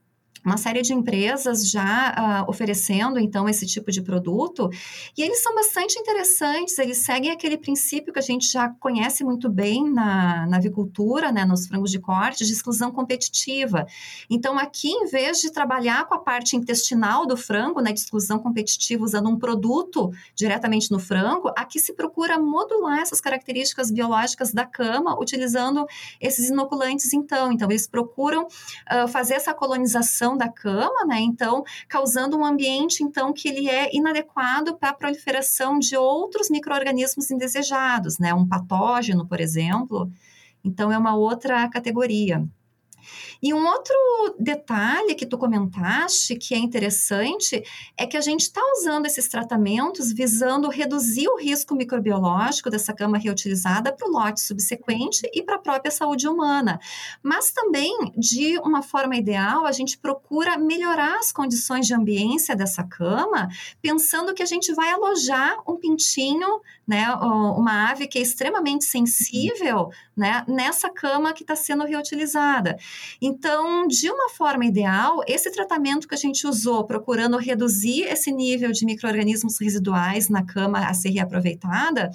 uma 0.46 0.56
série 0.56 0.80
de 0.80 0.94
empresas 0.94 1.68
já 1.68 2.44
uh, 2.46 2.50
oferecendo 2.50 3.18
então 3.18 3.48
esse 3.48 3.66
tipo 3.66 3.90
de 3.90 4.00
produto 4.00 4.70
e 5.18 5.22
eles 5.22 5.42
são 5.42 5.54
bastante 5.54 5.98
interessantes. 5.98 6.78
Eles 6.78 6.98
seguem 6.98 7.32
aquele 7.32 7.58
princípio 7.58 8.12
que 8.12 8.18
a 8.20 8.22
gente 8.22 8.50
já 8.50 8.68
conhece 8.68 9.24
muito 9.24 9.50
bem 9.50 9.90
na, 9.92 10.46
na 10.46 10.56
avicultura, 10.58 11.32
né, 11.32 11.44
nos 11.44 11.66
frangos 11.66 11.90
de 11.90 11.98
corte, 11.98 12.46
de 12.46 12.52
exclusão 12.52 12.92
competitiva. 12.92 13.86
Então, 14.30 14.56
aqui, 14.56 14.88
em 14.88 15.06
vez 15.06 15.40
de 15.40 15.50
trabalhar 15.50 16.06
com 16.06 16.14
a 16.14 16.18
parte 16.18 16.56
intestinal 16.56 17.26
do 17.26 17.36
frango, 17.36 17.80
né, 17.80 17.92
de 17.92 17.98
exclusão 17.98 18.38
competitiva, 18.38 19.02
usando 19.02 19.28
um 19.28 19.38
produto 19.38 20.10
diretamente 20.34 20.92
no 20.92 21.00
frango, 21.00 21.50
aqui 21.56 21.80
se 21.80 21.92
procura 21.94 22.38
modular 22.38 23.00
essas 23.00 23.20
características 23.20 23.90
biológicas 23.90 24.52
da 24.52 24.64
cama 24.64 25.18
utilizando 25.18 25.84
esses 26.20 26.48
inoculantes. 26.48 27.12
Então, 27.12 27.50
então 27.50 27.68
eles 27.68 27.88
procuram 27.88 28.44
uh, 28.44 29.08
fazer 29.08 29.34
essa 29.34 29.52
colonização 29.52 30.35
da 30.36 30.48
cama, 30.48 31.04
né? 31.06 31.20
Então, 31.20 31.64
causando 31.88 32.36
um 32.36 32.44
ambiente 32.44 33.02
então 33.02 33.32
que 33.32 33.48
ele 33.48 33.68
é 33.68 33.94
inadequado 33.94 34.76
para 34.76 34.90
a 34.90 34.94
proliferação 34.94 35.78
de 35.78 35.96
outros 35.96 36.50
microorganismos 36.50 37.30
indesejados, 37.30 38.18
né? 38.18 38.34
Um 38.34 38.46
patógeno, 38.46 39.26
por 39.26 39.40
exemplo. 39.40 40.10
Então, 40.64 40.92
é 40.92 40.98
uma 40.98 41.14
outra 41.14 41.68
categoria. 41.68 42.46
E 43.42 43.52
um 43.52 43.66
outro 43.66 43.94
detalhe 44.38 45.14
que 45.14 45.26
tu 45.26 45.38
comentaste, 45.38 46.36
que 46.36 46.54
é 46.54 46.58
interessante, 46.58 47.62
é 47.96 48.06
que 48.06 48.16
a 48.16 48.20
gente 48.20 48.42
está 48.42 48.60
usando 48.78 49.06
esses 49.06 49.28
tratamentos 49.28 50.12
visando 50.12 50.68
reduzir 50.68 51.28
o 51.28 51.36
risco 51.36 51.74
microbiológico 51.74 52.70
dessa 52.70 52.92
cama 52.92 53.18
reutilizada 53.18 53.92
para 53.92 54.08
o 54.08 54.12
lote 54.12 54.40
subsequente 54.40 55.28
e 55.32 55.42
para 55.42 55.56
a 55.56 55.60
própria 55.60 55.90
saúde 55.90 56.28
humana. 56.28 56.78
Mas 57.22 57.50
também, 57.50 58.12
de 58.16 58.58
uma 58.58 58.82
forma 58.82 59.16
ideal, 59.16 59.66
a 59.66 59.72
gente 59.72 59.98
procura 59.98 60.56
melhorar 60.58 61.18
as 61.18 61.32
condições 61.32 61.86
de 61.86 61.94
ambiência 61.94 62.56
dessa 62.56 62.82
cama, 62.84 63.48
pensando 63.80 64.34
que 64.34 64.42
a 64.42 64.46
gente 64.46 64.72
vai 64.74 64.90
alojar 64.90 65.58
um 65.66 65.76
pintinho, 65.76 66.60
né, 66.86 67.10
uma 67.12 67.90
ave 67.90 68.06
que 68.06 68.18
é 68.18 68.22
extremamente 68.22 68.84
sensível, 68.84 69.90
né, 70.16 70.44
nessa 70.48 70.88
cama 70.88 71.32
que 71.32 71.42
está 71.42 71.56
sendo 71.56 71.84
reutilizada. 71.84 72.78
Então, 73.20 73.86
de 73.86 74.10
uma 74.10 74.28
forma 74.30 74.64
ideal, 74.64 75.20
esse 75.26 75.50
tratamento 75.50 76.06
que 76.06 76.14
a 76.14 76.18
gente 76.18 76.46
usou, 76.46 76.84
procurando 76.84 77.36
reduzir 77.36 78.02
esse 78.02 78.30
nível 78.32 78.72
de 78.72 78.84
micro-organismos 78.84 79.58
residuais 79.60 80.28
na 80.28 80.44
cama 80.44 80.86
a 80.86 80.94
ser 80.94 81.10
reaproveitada, 81.10 82.10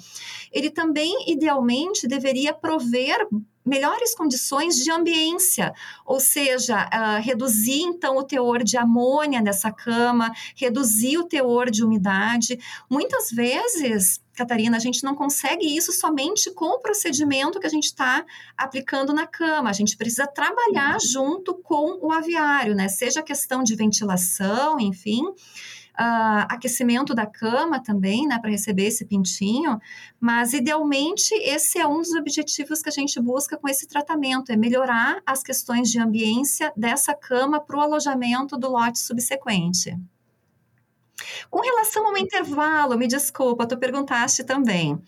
ele 0.52 0.70
também, 0.70 1.30
idealmente, 1.30 2.06
deveria 2.06 2.52
prover 2.52 3.26
melhores 3.64 4.14
condições 4.14 4.76
de 4.76 4.90
ambiência, 4.90 5.72
ou 6.04 6.20
seja, 6.20 6.84
uh, 6.86 7.22
reduzir 7.22 7.82
então 7.82 8.16
o 8.16 8.24
teor 8.24 8.62
de 8.62 8.76
amônia 8.76 9.40
nessa 9.40 9.70
cama, 9.70 10.32
reduzir 10.56 11.18
o 11.18 11.24
teor 11.24 11.70
de 11.70 11.84
umidade. 11.84 12.58
Muitas 12.90 13.30
vezes 13.30 14.20
Catarina, 14.34 14.78
a 14.78 14.80
gente 14.80 15.04
não 15.04 15.14
consegue 15.14 15.76
isso 15.76 15.92
somente 15.92 16.50
com 16.52 16.64
o 16.64 16.78
procedimento 16.78 17.60
que 17.60 17.66
a 17.66 17.70
gente 17.70 17.84
está 17.84 18.24
aplicando 18.56 19.12
na 19.12 19.26
cama. 19.26 19.68
A 19.68 19.74
gente 19.74 19.94
precisa 19.94 20.26
trabalhar 20.26 20.94
uhum. 20.94 21.00
junto 21.00 21.54
com 21.54 21.98
o 22.00 22.10
aviário, 22.10 22.74
né? 22.74 22.88
Seja 22.88 23.22
questão 23.22 23.62
de 23.62 23.76
ventilação, 23.76 24.80
enfim, 24.80 25.22
uh, 25.98 26.46
aquecimento 26.48 27.14
da 27.14 27.26
cama 27.26 27.82
também, 27.82 28.26
né, 28.26 28.38
para 28.38 28.50
receber 28.50 28.86
esse 28.86 29.04
pintinho. 29.04 29.80
Mas, 30.20 30.52
idealmente, 30.52 31.34
esse 31.34 31.78
é 31.78 31.86
um 31.86 31.98
dos 31.98 32.12
objetivos 32.12 32.82
que 32.82 32.88
a 32.88 32.92
gente 32.92 33.20
busca 33.20 33.56
com 33.56 33.68
esse 33.68 33.86
tratamento: 33.86 34.50
é 34.50 34.56
melhorar 34.56 35.22
as 35.26 35.42
questões 35.42 35.90
de 35.90 35.98
ambiência 35.98 36.72
dessa 36.76 37.14
cama 37.14 37.60
para 37.60 37.76
o 37.76 37.80
alojamento 37.80 38.56
do 38.56 38.68
lote 38.68 38.98
subsequente. 38.98 39.96
Com 41.50 41.60
relação 41.60 42.06
ao 42.06 42.16
intervalo, 42.16 42.98
me 42.98 43.06
desculpa, 43.06 43.66
tu 43.66 43.78
perguntaste 43.78 44.42
também. 44.42 45.00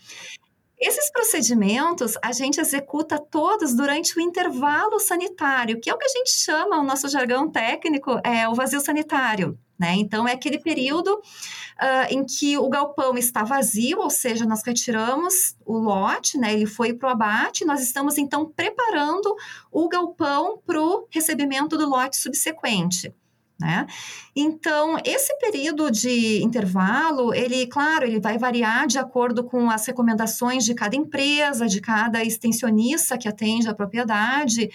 Esses 0.78 1.10
procedimentos 1.10 2.14
a 2.22 2.32
gente 2.32 2.60
executa 2.60 3.18
todos 3.18 3.74
durante 3.74 4.18
o 4.18 4.20
intervalo 4.20 4.98
sanitário, 4.98 5.80
que 5.80 5.88
é 5.88 5.94
o 5.94 5.98
que 5.98 6.04
a 6.04 6.08
gente 6.08 6.30
chama, 6.30 6.78
o 6.78 6.84
nosso 6.84 7.08
jargão 7.08 7.50
técnico, 7.50 8.20
é 8.24 8.48
o 8.48 8.54
vazio 8.54 8.80
sanitário. 8.80 9.58
Né? 9.78 9.94
Então, 9.96 10.26
é 10.26 10.32
aquele 10.32 10.58
período 10.58 11.08
uh, 11.14 12.06
em 12.08 12.24
que 12.24 12.56
o 12.56 12.68
galpão 12.68 13.16
está 13.18 13.42
vazio, 13.42 13.98
ou 13.98 14.10
seja, 14.10 14.46
nós 14.46 14.62
retiramos 14.64 15.56
o 15.66 15.76
lote, 15.76 16.38
né? 16.38 16.52
ele 16.52 16.66
foi 16.66 16.92
para 16.92 17.08
o 17.08 17.12
abate, 17.12 17.64
nós 17.64 17.82
estamos 17.82 18.16
então 18.16 18.46
preparando 18.46 19.34
o 19.72 19.88
galpão 19.88 20.60
para 20.64 20.80
o 20.80 21.08
recebimento 21.10 21.76
do 21.76 21.88
lote 21.88 22.16
subsequente. 22.16 23.12
Né? 23.58 23.86
Então, 24.34 24.98
esse 25.04 25.32
período 25.38 25.88
de 25.88 26.42
intervalo, 26.42 27.32
ele, 27.32 27.68
claro, 27.68 28.04
ele 28.04 28.18
vai 28.18 28.36
variar 28.36 28.84
de 28.88 28.98
acordo 28.98 29.44
com 29.44 29.70
as 29.70 29.86
recomendações 29.86 30.64
de 30.64 30.74
cada 30.74 30.96
empresa, 30.96 31.68
de 31.68 31.80
cada 31.80 32.22
extensionista 32.24 33.16
que 33.16 33.28
atende 33.28 33.68
a 33.68 33.74
propriedade. 33.74 34.70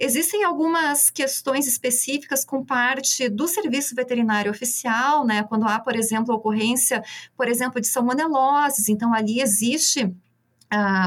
Existem 0.00 0.42
algumas 0.42 1.10
questões 1.10 1.68
específicas 1.68 2.44
com 2.44 2.64
parte 2.64 3.28
do 3.28 3.46
serviço 3.46 3.94
veterinário 3.94 4.50
oficial, 4.50 5.24
né? 5.24 5.44
Quando 5.44 5.68
há, 5.68 5.78
por 5.78 5.94
exemplo, 5.94 6.34
ocorrência, 6.34 7.04
por 7.36 7.46
exemplo, 7.48 7.80
de 7.80 7.86
salmoneloses, 7.86 8.88
então 8.88 9.14
ali 9.14 9.40
existe 9.40 10.12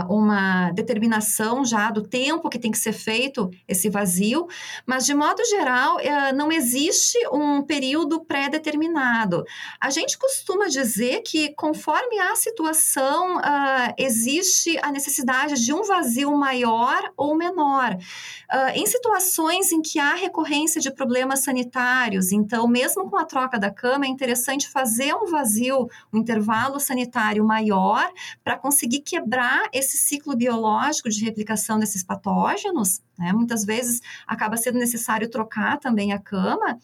uma 0.09 0.71
determinação 0.71 1.65
já 1.65 1.89
do 1.91 2.01
tempo 2.01 2.49
que 2.49 2.59
tem 2.59 2.71
que 2.71 2.77
ser 2.77 2.93
feito 2.93 3.49
esse 3.67 3.89
vazio, 3.89 4.47
mas 4.85 5.05
de 5.05 5.13
modo 5.13 5.43
geral 5.45 5.99
eh, 5.99 6.31
não 6.33 6.51
existe 6.51 7.17
um 7.31 7.61
período 7.61 8.23
pré-determinado. 8.23 9.43
A 9.79 9.89
gente 9.89 10.17
costuma 10.17 10.67
dizer 10.67 11.21
que 11.21 11.53
conforme 11.55 12.19
a 12.19 12.35
situação 12.35 13.37
uh, 13.37 13.93
existe 13.97 14.77
a 14.81 14.91
necessidade 14.91 15.63
de 15.63 15.73
um 15.73 15.83
vazio 15.83 16.35
maior 16.35 17.11
ou 17.15 17.35
menor. 17.35 17.95
Uh, 17.95 18.71
em 18.75 18.85
situações 18.85 19.71
em 19.71 19.81
que 19.81 19.99
há 19.99 20.13
recorrência 20.13 20.79
de 20.79 20.91
problemas 20.91 21.43
sanitários, 21.43 22.31
então 22.31 22.67
mesmo 22.67 23.09
com 23.09 23.17
a 23.17 23.25
troca 23.25 23.59
da 23.59 23.71
cama 23.71 24.05
é 24.05 24.09
interessante 24.09 24.69
fazer 24.69 25.13
um 25.13 25.25
vazio, 25.25 25.89
um 26.13 26.19
intervalo 26.19 26.79
sanitário 26.79 27.43
maior 27.43 28.09
para 28.43 28.57
conseguir 28.57 29.01
quebrar 29.01 29.56
esse 29.73 29.97
ciclo 29.97 30.35
biológico 30.35 31.09
de 31.09 31.23
replicação 31.23 31.79
desses 31.79 32.03
patógenos, 32.03 33.01
né? 33.17 33.33
Muitas 33.33 33.65
vezes 33.65 34.01
acaba 34.25 34.57
sendo 34.57 34.77
necessário 34.77 35.29
trocar 35.29 35.77
também 35.79 36.13
a 36.13 36.19
cama, 36.19 36.77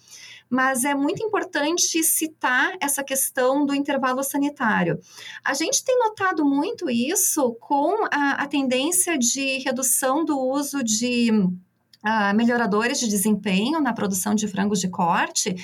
mas 0.50 0.84
é 0.84 0.94
muito 0.94 1.24
importante 1.24 2.04
citar 2.04 2.76
essa 2.80 3.04
questão 3.04 3.66
do 3.66 3.74
intervalo 3.74 4.24
sanitário. 4.24 5.00
A 5.44 5.54
gente 5.54 5.84
tem 5.84 5.98
notado 5.98 6.46
muito 6.46 6.90
isso 6.90 7.56
com 7.60 8.06
a, 8.12 8.44
a 8.44 8.48
tendência 8.48 9.18
de 9.18 9.60
redução 9.60 10.24
do 10.24 10.40
uso 10.40 10.84
de 10.84 11.32
Uh, 12.06 12.36
melhoradores 12.36 13.00
de 13.00 13.08
desempenho 13.08 13.80
na 13.80 13.94
produção 13.94 14.36
de 14.36 14.46
frangos 14.46 14.82
de 14.82 14.90
corte. 14.90 15.56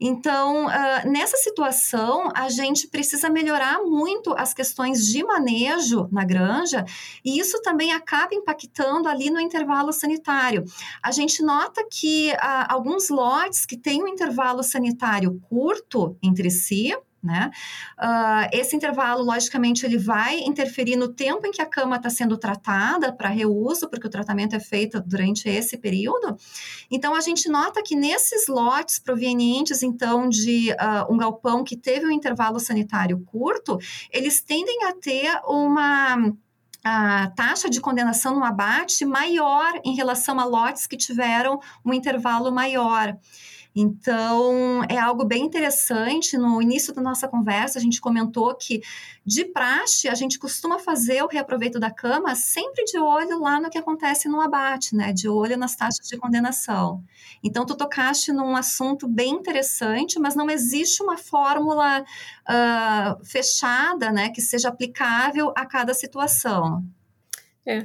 Então, 0.00 0.64
uh, 0.64 1.10
nessa 1.10 1.36
situação, 1.36 2.30
a 2.34 2.48
gente 2.48 2.88
precisa 2.88 3.28
melhorar 3.28 3.82
muito 3.82 4.34
as 4.38 4.54
questões 4.54 5.06
de 5.06 5.22
manejo 5.22 6.08
na 6.10 6.24
granja, 6.24 6.86
e 7.22 7.38
isso 7.38 7.60
também 7.60 7.92
acaba 7.92 8.34
impactando 8.34 9.06
ali 9.06 9.28
no 9.28 9.38
intervalo 9.38 9.92
sanitário. 9.92 10.64
A 11.02 11.12
gente 11.12 11.42
nota 11.42 11.86
que 11.90 12.32
uh, 12.32 12.66
alguns 12.70 13.10
lotes 13.10 13.66
que 13.66 13.76
têm 13.76 14.02
um 14.02 14.08
intervalo 14.08 14.62
sanitário 14.62 15.38
curto 15.50 16.16
entre 16.22 16.50
si, 16.50 16.96
né? 17.22 17.50
Uh, 17.98 18.48
esse 18.52 18.74
intervalo, 18.74 19.22
logicamente, 19.22 19.86
ele 19.86 19.98
vai 19.98 20.40
interferir 20.40 20.96
no 20.96 21.08
tempo 21.08 21.46
em 21.46 21.50
que 21.50 21.62
a 21.62 21.66
cama 21.66 21.96
está 21.96 22.10
sendo 22.10 22.36
tratada 22.36 23.12
para 23.12 23.28
reuso, 23.28 23.88
porque 23.88 24.06
o 24.06 24.10
tratamento 24.10 24.56
é 24.56 24.60
feito 24.60 25.00
durante 25.00 25.48
esse 25.48 25.76
período. 25.76 26.36
Então, 26.90 27.14
a 27.14 27.20
gente 27.20 27.48
nota 27.48 27.82
que 27.82 27.94
nesses 27.94 28.48
lotes 28.48 28.98
provenientes, 28.98 29.82
então, 29.82 30.28
de 30.28 30.72
uh, 30.72 31.12
um 31.12 31.16
galpão 31.16 31.62
que 31.62 31.76
teve 31.76 32.06
um 32.06 32.10
intervalo 32.10 32.58
sanitário 32.58 33.22
curto, 33.24 33.78
eles 34.10 34.40
tendem 34.40 34.84
a 34.84 34.92
ter 34.92 35.30
uma 35.46 36.32
a 36.84 37.28
taxa 37.36 37.70
de 37.70 37.80
condenação 37.80 38.34
no 38.34 38.44
abate 38.44 39.04
maior 39.04 39.80
em 39.84 39.94
relação 39.94 40.40
a 40.40 40.44
lotes 40.44 40.86
que 40.86 40.96
tiveram 40.96 41.60
um 41.84 41.94
intervalo 41.94 42.50
maior. 42.50 43.16
Então, 43.74 44.82
é 44.88 44.98
algo 44.98 45.24
bem 45.24 45.44
interessante. 45.44 46.36
No 46.36 46.60
início 46.60 46.92
da 46.92 47.00
nossa 47.00 47.26
conversa, 47.26 47.78
a 47.78 47.82
gente 47.82 48.00
comentou 48.00 48.54
que, 48.54 48.82
de 49.24 49.46
praxe, 49.46 50.08
a 50.08 50.14
gente 50.14 50.38
costuma 50.38 50.78
fazer 50.78 51.22
o 51.22 51.26
reaproveito 51.26 51.80
da 51.80 51.90
cama 51.90 52.34
sempre 52.34 52.84
de 52.84 52.98
olho 52.98 53.40
lá 53.40 53.58
no 53.58 53.70
que 53.70 53.78
acontece 53.78 54.28
no 54.28 54.40
abate, 54.40 54.94
né? 54.94 55.12
De 55.12 55.28
olho 55.28 55.56
nas 55.56 55.74
taxas 55.74 56.06
de 56.06 56.18
condenação. 56.18 57.02
Então, 57.42 57.64
tu 57.64 57.74
tocaste 57.74 58.30
num 58.30 58.54
assunto 58.54 59.08
bem 59.08 59.30
interessante, 59.30 60.18
mas 60.18 60.34
não 60.34 60.50
existe 60.50 61.02
uma 61.02 61.16
fórmula 61.16 62.02
uh, 62.02 63.24
fechada, 63.24 64.12
né? 64.12 64.28
Que 64.28 64.42
seja 64.42 64.68
aplicável 64.68 65.50
a 65.56 65.64
cada 65.64 65.94
situação. 65.94 66.84
É, 67.64 67.82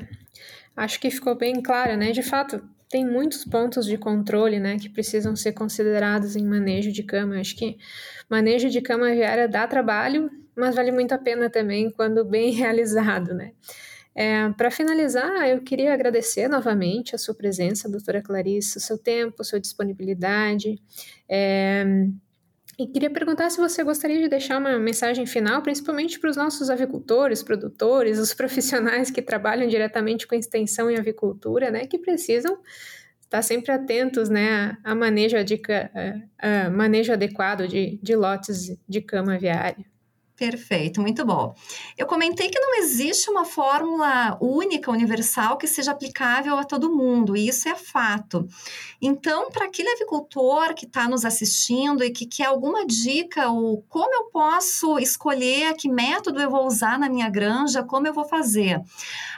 acho 0.76 1.00
que 1.00 1.10
ficou 1.10 1.36
bem 1.36 1.62
claro, 1.62 1.96
né? 1.96 2.12
De 2.12 2.24
fato, 2.24 2.62
tem 2.90 3.06
muitos 3.06 3.44
pontos 3.44 3.86
de 3.86 3.98
controle, 3.98 4.60
né, 4.60 4.78
que 4.78 4.90
precisam 4.90 5.36
ser 5.36 5.54
considerados 5.54 6.36
em 6.36 6.46
manejo 6.46 6.92
de 6.92 7.04
cama. 7.04 7.40
Acho 7.40 7.56
que 7.56 7.78
manejo 8.30 8.70
de 8.70 8.82
cama 8.82 9.10
aviária 9.10 9.48
dá 9.48 9.68
trabalho, 9.68 10.30
mas 10.56 10.76
vale 10.76 10.92
muito 10.92 11.12
a 11.14 11.18
pena 11.18 11.50
também 11.50 11.92
quando 11.92 12.24
bem 12.26 12.52
realizado, 12.54 13.34
né. 13.34 13.52
É, 14.16 14.50
Para 14.58 14.72
finalizar, 14.72 15.48
eu 15.48 15.62
queria 15.62 15.94
agradecer 15.94 16.48
novamente 16.48 17.14
a 17.14 17.20
sua 17.20 17.36
presença, 17.36 17.88
doutora 17.88 18.20
Clarice, 18.20 18.78
o 18.78 18.82
seu 18.82 18.98
tempo, 18.98 19.44
sua 19.44 19.60
disponibilidade. 19.60 20.82
É, 21.30 21.86
e 22.78 22.86
queria 22.86 23.10
perguntar 23.10 23.50
se 23.50 23.58
você 23.58 23.84
gostaria 23.84 24.22
de 24.22 24.30
deixar 24.30 24.60
uma 24.60 24.78
mensagem 24.78 25.26
final, 25.26 25.64
principalmente 25.64 26.20
para 26.20 26.30
os 26.30 26.38
nossos 26.38 26.70
avicultores, 26.70 27.42
produtores, 27.42 28.20
os 28.20 28.34
profissionais 28.36 29.10
que 29.10 29.22
trabalham 29.22 29.68
diretamente 29.68 30.28
com 30.28 30.36
extensão 30.36 30.92
e 30.92 30.96
avicultura, 30.96 31.72
né, 31.72 31.88
que 31.88 31.98
precisam 31.98 32.60
estar 33.22 33.42
sempre 33.42 33.72
atentos, 33.72 34.30
né, 34.30 34.78
a 34.84 34.94
manejo, 34.94 35.36
a 35.38 35.42
a 36.66 36.70
manejo 36.70 37.12
adequado 37.12 37.68
de, 37.68 38.00
de 38.02 38.16
lotes 38.16 38.78
de 38.88 39.02
cama 39.02 39.36
aviária. 39.36 39.86
Perfeito, 40.38 41.02
muito 41.02 41.26
bom. 41.26 41.56
Eu 41.98 42.06
comentei 42.06 42.48
que 42.48 42.60
não 42.60 42.76
existe 42.76 43.28
uma 43.28 43.44
fórmula 43.44 44.38
única, 44.40 44.92
universal, 44.92 45.58
que 45.58 45.66
seja 45.66 45.90
aplicável 45.92 46.56
a 46.58 46.64
todo 46.64 46.96
mundo, 46.96 47.36
e 47.36 47.48
isso 47.48 47.68
é 47.68 47.74
fato. 47.74 48.48
Então, 49.02 49.50
para 49.50 49.66
aquele 49.66 49.90
avicultor 49.90 50.76
que 50.76 50.86
está 50.86 51.10
nos 51.10 51.26
assistindo 51.26 52.04
e 52.04 52.12
que 52.12 52.28
quer 52.28 52.46
alguma 52.46 52.86
dica, 52.86 53.50
ou 53.50 53.84
como 53.90 54.14
eu 54.14 54.26
posso 54.26 55.00
escolher 55.00 55.74
que 55.74 55.90
método 55.90 56.40
eu 56.40 56.52
vou 56.52 56.68
usar 56.68 57.00
na 57.00 57.10
minha 57.10 57.30
granja, 57.32 57.82
como 57.82 58.06
eu 58.06 58.14
vou 58.14 58.26
fazer, 58.26 58.80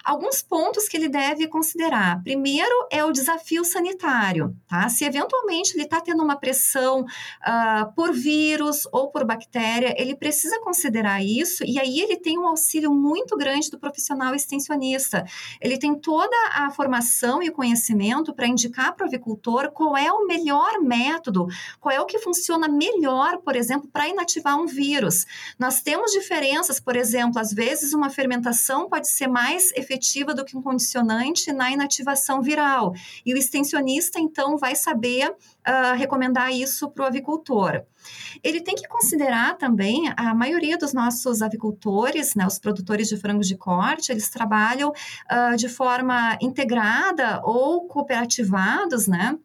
alguns 0.03 0.41
pontos 0.41 0.89
que 0.89 0.97
ele 0.97 1.07
deve 1.07 1.47
considerar. 1.47 2.21
Primeiro 2.23 2.75
é 2.91 3.05
o 3.05 3.13
desafio 3.13 3.63
sanitário, 3.63 4.53
tá? 4.67 4.89
Se 4.89 5.05
eventualmente 5.05 5.73
ele 5.75 5.83
está 5.83 6.01
tendo 6.01 6.21
uma 6.21 6.35
pressão 6.35 7.03
uh, 7.03 7.93
por 7.95 8.11
vírus 8.11 8.85
ou 8.91 9.09
por 9.09 9.23
bactéria, 9.23 9.95
ele 9.97 10.13
precisa 10.13 10.59
considerar 10.59 10.88
considerar 10.89 11.23
isso, 11.23 11.63
e 11.65 11.79
aí 11.79 11.99
ele 11.99 12.17
tem 12.17 12.37
um 12.37 12.47
auxílio 12.47 12.91
muito 12.91 13.37
grande 13.37 13.69
do 13.69 13.79
profissional 13.79 14.33
extensionista. 14.33 15.23
Ele 15.61 15.77
tem 15.77 15.95
toda 15.95 16.35
a 16.53 16.71
formação 16.71 17.43
e 17.43 17.49
o 17.49 17.53
conhecimento 17.53 18.33
para 18.33 18.47
indicar 18.47 18.95
para 18.95 19.05
o 19.05 19.07
avicultor 19.07 19.71
qual 19.71 19.95
é 19.95 20.11
o 20.11 20.25
melhor 20.25 20.81
método, 20.81 21.47
qual 21.79 21.93
é 21.93 22.01
o 22.01 22.05
que 22.05 22.17
funciona 22.19 22.67
melhor, 22.67 23.37
por 23.37 23.55
exemplo, 23.55 23.87
para 23.91 24.07
inativar 24.07 24.59
um 24.59 24.65
vírus. 24.65 25.25
Nós 25.59 25.81
temos 25.81 26.11
diferenças, 26.11 26.79
por 26.79 26.95
exemplo, 26.95 27.39
às 27.39 27.53
vezes 27.53 27.93
uma 27.93 28.09
fermentação 28.09 28.89
pode 28.89 29.07
ser 29.07 29.27
mais 29.27 29.71
efetiva 29.73 30.33
do 30.33 30.43
que 30.43 30.57
um 30.57 30.61
condicionante 30.61 31.53
na 31.53 31.71
inativação 31.71 32.41
viral, 32.41 32.93
e 33.25 33.33
o 33.33 33.37
extensionista 33.37 34.19
então 34.19 34.57
vai 34.57 34.75
saber 34.75 35.35
uh, 35.69 35.95
recomendar 35.95 36.51
isso 36.51 36.89
para 36.89 37.03
o 37.03 37.07
avicultor. 37.07 37.83
Ele 38.43 38.61
tem 38.61 38.75
que 38.75 38.87
considerar 38.87 39.57
também 39.57 40.11
a 40.17 40.33
maioria 40.33 40.77
dos 40.77 40.93
nossos 40.93 41.41
avicultores, 41.41 42.33
né, 42.35 42.47
os 42.47 42.57
produtores 42.57 43.07
de 43.07 43.17
frangos 43.17 43.47
de 43.47 43.55
corte, 43.55 44.11
eles 44.11 44.29
trabalham 44.29 44.89
uh, 44.89 45.55
de 45.55 45.69
forma 45.69 46.37
integrada 46.41 47.41
ou 47.43 47.87
cooperativados, 47.87 49.07
né? 49.07 49.37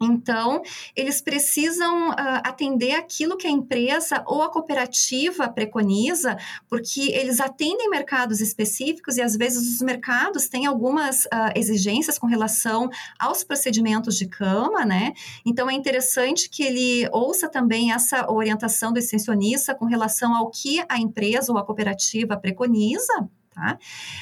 Então, 0.00 0.62
eles 0.94 1.20
precisam 1.20 2.10
uh, 2.10 2.14
atender 2.44 2.92
aquilo 2.92 3.36
que 3.36 3.46
a 3.46 3.50
empresa 3.50 4.22
ou 4.26 4.42
a 4.42 4.50
cooperativa 4.50 5.48
preconiza, 5.48 6.36
porque 6.68 7.10
eles 7.12 7.40
atendem 7.40 7.90
mercados 7.90 8.40
específicos 8.40 9.16
e 9.16 9.22
às 9.22 9.36
vezes 9.36 9.74
os 9.74 9.82
mercados 9.82 10.48
têm 10.48 10.66
algumas 10.66 11.24
uh, 11.24 11.52
exigências 11.54 12.18
com 12.18 12.26
relação 12.26 12.88
aos 13.18 13.42
procedimentos 13.42 14.16
de 14.16 14.28
cama, 14.28 14.84
né? 14.84 15.12
Então, 15.44 15.68
é 15.68 15.74
interessante 15.74 16.48
que 16.48 16.62
ele 16.62 17.08
ouça 17.12 17.48
também 17.48 17.92
essa 17.92 18.30
orientação 18.30 18.92
do 18.92 18.98
extensionista 18.98 19.74
com 19.74 19.84
relação 19.84 20.34
ao 20.34 20.50
que 20.50 20.82
a 20.88 20.98
empresa 20.98 21.52
ou 21.52 21.58
a 21.58 21.64
cooperativa 21.64 22.36
preconiza, 22.36 23.28
Tá? 23.58 23.76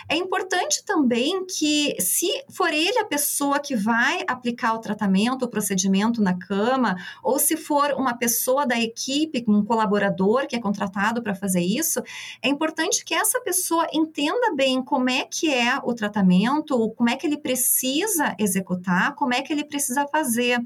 É 0.08 0.16
importante 0.16 0.82
também 0.82 1.44
que, 1.44 1.94
se 2.00 2.26
for 2.48 2.72
ele 2.72 2.98
a 2.98 3.04
pessoa 3.04 3.58
que 3.58 3.76
vai 3.76 4.24
aplicar 4.26 4.72
o 4.72 4.78
tratamento, 4.78 5.44
o 5.44 5.48
procedimento 5.48 6.22
na 6.22 6.32
cama, 6.38 6.96
ou 7.22 7.38
se 7.38 7.54
for 7.54 7.92
uma 7.98 8.16
pessoa 8.16 8.66
da 8.66 8.80
equipe, 8.80 9.44
um 9.46 9.62
colaborador 9.62 10.46
que 10.46 10.56
é 10.56 10.58
contratado 10.58 11.22
para 11.22 11.34
fazer 11.34 11.60
isso, 11.60 12.02
é 12.40 12.48
importante 12.48 13.04
que 13.04 13.12
essa 13.12 13.38
pessoa 13.42 13.86
entenda 13.92 14.54
bem 14.54 14.82
como 14.82 15.10
é 15.10 15.26
que 15.26 15.52
é 15.52 15.78
o 15.84 15.92
tratamento, 15.92 16.90
como 16.96 17.10
é 17.10 17.16
que 17.16 17.26
ele 17.26 17.36
precisa 17.36 18.34
executar, 18.38 19.14
como 19.16 19.34
é 19.34 19.42
que 19.42 19.52
ele 19.52 19.64
precisa 19.64 20.06
fazer. 20.06 20.58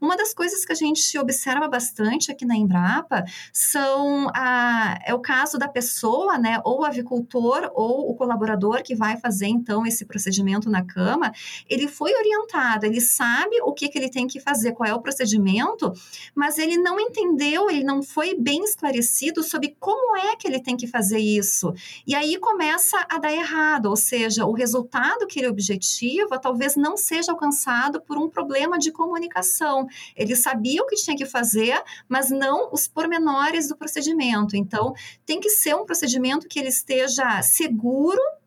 Uma 0.00 0.16
das 0.16 0.32
coisas 0.32 0.64
que 0.64 0.70
a 0.70 0.76
gente 0.76 1.18
observa 1.18 1.66
bastante 1.66 2.30
aqui 2.30 2.44
na 2.44 2.54
Embrapa 2.54 3.24
são 3.52 4.28
a, 4.32 5.00
é 5.04 5.12
o 5.12 5.18
caso 5.18 5.58
da 5.58 5.66
pessoa, 5.66 6.38
né, 6.38 6.60
ou 6.64 6.84
avicultor 6.84 7.72
ou 7.74 8.03
o 8.10 8.14
colaborador 8.14 8.82
que 8.82 8.94
vai 8.94 9.16
fazer 9.16 9.46
então 9.46 9.86
esse 9.86 10.04
procedimento 10.04 10.70
na 10.70 10.84
cama, 10.84 11.32
ele 11.68 11.88
foi 11.88 12.12
orientado, 12.14 12.86
ele 12.86 13.00
sabe 13.00 13.60
o 13.62 13.72
que, 13.72 13.88
que 13.88 13.98
ele 13.98 14.10
tem 14.10 14.26
que 14.26 14.40
fazer, 14.40 14.72
qual 14.72 14.88
é 14.88 14.94
o 14.94 15.00
procedimento, 15.00 15.92
mas 16.34 16.58
ele 16.58 16.76
não 16.76 16.98
entendeu, 17.00 17.70
ele 17.70 17.84
não 17.84 18.02
foi 18.02 18.34
bem 18.34 18.62
esclarecido 18.64 19.42
sobre 19.42 19.76
como 19.78 20.16
é 20.16 20.36
que 20.36 20.46
ele 20.46 20.60
tem 20.60 20.76
que 20.76 20.86
fazer 20.86 21.18
isso. 21.18 21.72
E 22.06 22.14
aí 22.14 22.38
começa 22.38 23.04
a 23.08 23.18
dar 23.18 23.32
errado, 23.32 23.86
ou 23.86 23.96
seja, 23.96 24.44
o 24.44 24.52
resultado 24.52 25.26
que 25.26 25.40
ele 25.40 25.48
objetiva 25.48 26.38
talvez 26.38 26.76
não 26.76 26.96
seja 26.96 27.32
alcançado 27.32 28.00
por 28.00 28.18
um 28.18 28.28
problema 28.28 28.78
de 28.78 28.92
comunicação. 28.92 29.86
Ele 30.16 30.36
sabia 30.36 30.82
o 30.82 30.86
que 30.86 30.96
tinha 30.96 31.16
que 31.16 31.26
fazer, 31.26 31.80
mas 32.08 32.30
não 32.30 32.70
os 32.72 32.86
pormenores 32.86 33.68
do 33.68 33.76
procedimento. 33.76 34.56
Então, 34.56 34.92
tem 35.24 35.40
que 35.40 35.50
ser 35.50 35.74
um 35.74 35.84
procedimento 35.84 36.48
que 36.48 36.58
ele 36.58 36.68
esteja 36.68 37.42
seguro 37.42 37.93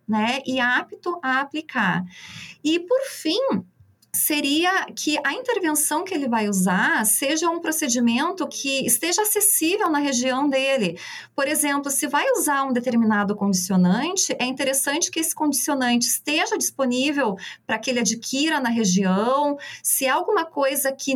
né, 0.08 0.42
e 0.46 0.60
apto 0.60 1.20
a 1.22 1.42
aplicar. 1.42 2.04
E, 2.64 2.80
por 2.80 3.02
fim, 3.02 3.66
seria 4.18 4.86
que 4.96 5.18
a 5.24 5.34
intervenção 5.34 6.04
que 6.04 6.14
ele 6.14 6.28
vai 6.28 6.50
usar 6.50 7.06
seja 7.06 7.50
um 7.50 7.60
procedimento 7.60 8.48
que 8.48 8.86
esteja 8.86 9.22
acessível 9.22 9.90
na 9.90 10.00
região 10.00 10.50
dele. 10.50 11.00
Por 11.36 11.48
exemplo, 11.48 11.92
se 11.92 12.08
vai 12.08 12.26
usar 12.32 12.64
um 12.64 12.74
determinado 12.74 13.36
condicionante, 13.36 14.36
é 14.40 14.46
interessante 14.46 15.12
que 15.12 15.20
esse 15.20 15.36
condicionante 15.36 16.08
esteja 16.08 16.58
disponível 16.58 17.36
para 17.66 17.78
que 17.78 17.90
ele 17.90 18.00
adquira 18.00 18.60
na 18.60 18.70
região. 18.70 19.58
Se 19.84 20.06
é 20.06 20.10
alguma 20.10 20.46
coisa 20.46 20.92
que 20.92 21.14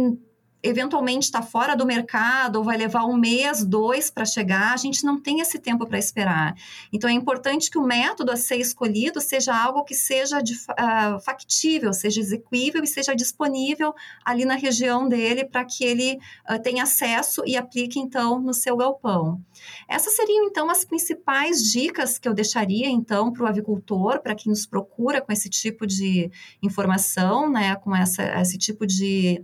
eventualmente 0.63 1.25
está 1.25 1.41
fora 1.41 1.75
do 1.75 1.85
mercado 1.85 2.57
ou 2.57 2.63
vai 2.63 2.77
levar 2.77 3.05
um 3.05 3.17
mês, 3.17 3.65
dois 3.65 4.09
para 4.09 4.25
chegar, 4.25 4.73
a 4.73 4.77
gente 4.77 5.03
não 5.03 5.19
tem 5.19 5.39
esse 5.39 5.59
tempo 5.59 5.85
para 5.87 5.97
esperar. 5.97 6.55
Então 6.91 7.09
é 7.09 7.13
importante 7.13 7.69
que 7.69 7.77
o 7.77 7.83
método 7.83 8.31
a 8.31 8.37
ser 8.37 8.57
escolhido 8.57 9.19
seja 9.19 9.55
algo 9.55 9.83
que 9.83 9.95
seja 9.95 10.41
de, 10.41 10.53
uh, 10.53 11.19
factível, 11.23 11.93
seja 11.93 12.19
execuível 12.19 12.83
e 12.83 12.87
seja 12.87 13.15
disponível 13.15 13.93
ali 14.23 14.45
na 14.45 14.55
região 14.55 15.07
dele 15.07 15.45
para 15.45 15.65
que 15.65 15.83
ele 15.83 16.19
uh, 16.49 16.61
tenha 16.61 16.83
acesso 16.83 17.43
e 17.45 17.57
aplique 17.57 17.99
então 17.99 18.39
no 18.39 18.53
seu 18.53 18.77
galpão. 18.77 19.41
Essas 19.87 20.15
seriam 20.15 20.45
então 20.45 20.69
as 20.69 20.85
principais 20.85 21.71
dicas 21.71 22.17
que 22.17 22.27
eu 22.27 22.33
deixaria 22.33 22.87
então 22.87 23.31
para 23.31 23.43
o 23.43 23.47
avicultor, 23.47 24.21
para 24.21 24.35
quem 24.35 24.49
nos 24.49 24.65
procura 24.65 25.21
com 25.21 25.31
esse 25.31 25.49
tipo 25.49 25.87
de 25.87 26.29
informação, 26.61 27.49
né, 27.49 27.75
com 27.75 27.95
essa, 27.95 28.23
esse 28.39 28.57
tipo 28.57 28.85
de 28.85 29.41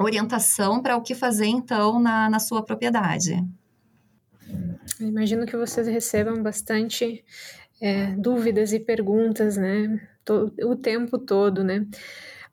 orientação 0.00 0.82
para 0.82 0.96
o 0.96 1.02
que 1.02 1.14
fazer 1.14 1.46
então 1.46 2.00
na, 2.00 2.30
na 2.30 2.38
sua 2.38 2.64
propriedade. 2.64 3.44
imagino 5.00 5.46
que 5.46 5.56
vocês 5.56 5.86
recebam 5.86 6.42
bastante 6.42 7.24
é, 7.80 8.12
dúvidas 8.12 8.72
e 8.72 8.80
perguntas, 8.80 9.56
né? 9.56 10.00
o 10.62 10.76
tempo 10.76 11.18
todo, 11.18 11.64
né? 11.64 11.86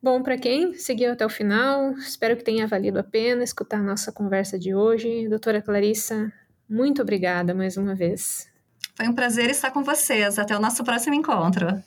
Bom, 0.02 0.24
para 0.24 0.38
quem 0.38 0.74
seguiu 0.74 1.12
até 1.12 1.26
o 1.26 1.30
final, 1.30 1.92
espero 1.94 2.38
que 2.38 2.44
tenha 2.44 2.68
valido 2.68 3.00
a 3.00 3.04
pena 3.04 3.44
escutar 3.44 3.80
a 3.80 3.84
nossa 3.84 4.12
conversa 4.12 4.58
de 4.58 4.74
hoje. 4.74 5.28
Doutora 5.28 5.62
Clarissa, 5.62 6.32
muito 6.70 7.02
obrigada 7.02 7.54
mais 7.54 7.78
uma 7.78 7.96
vez. 7.96 8.50
Foi 8.96 9.08
um 9.08 9.14
prazer 9.14 9.50
estar 9.50 9.72
com 9.72 9.84
vocês. 9.84 10.40
Até 10.40 10.56
o 10.56 10.60
nosso 10.60 10.84
próximo 10.84 11.16
encontro. 11.16 11.84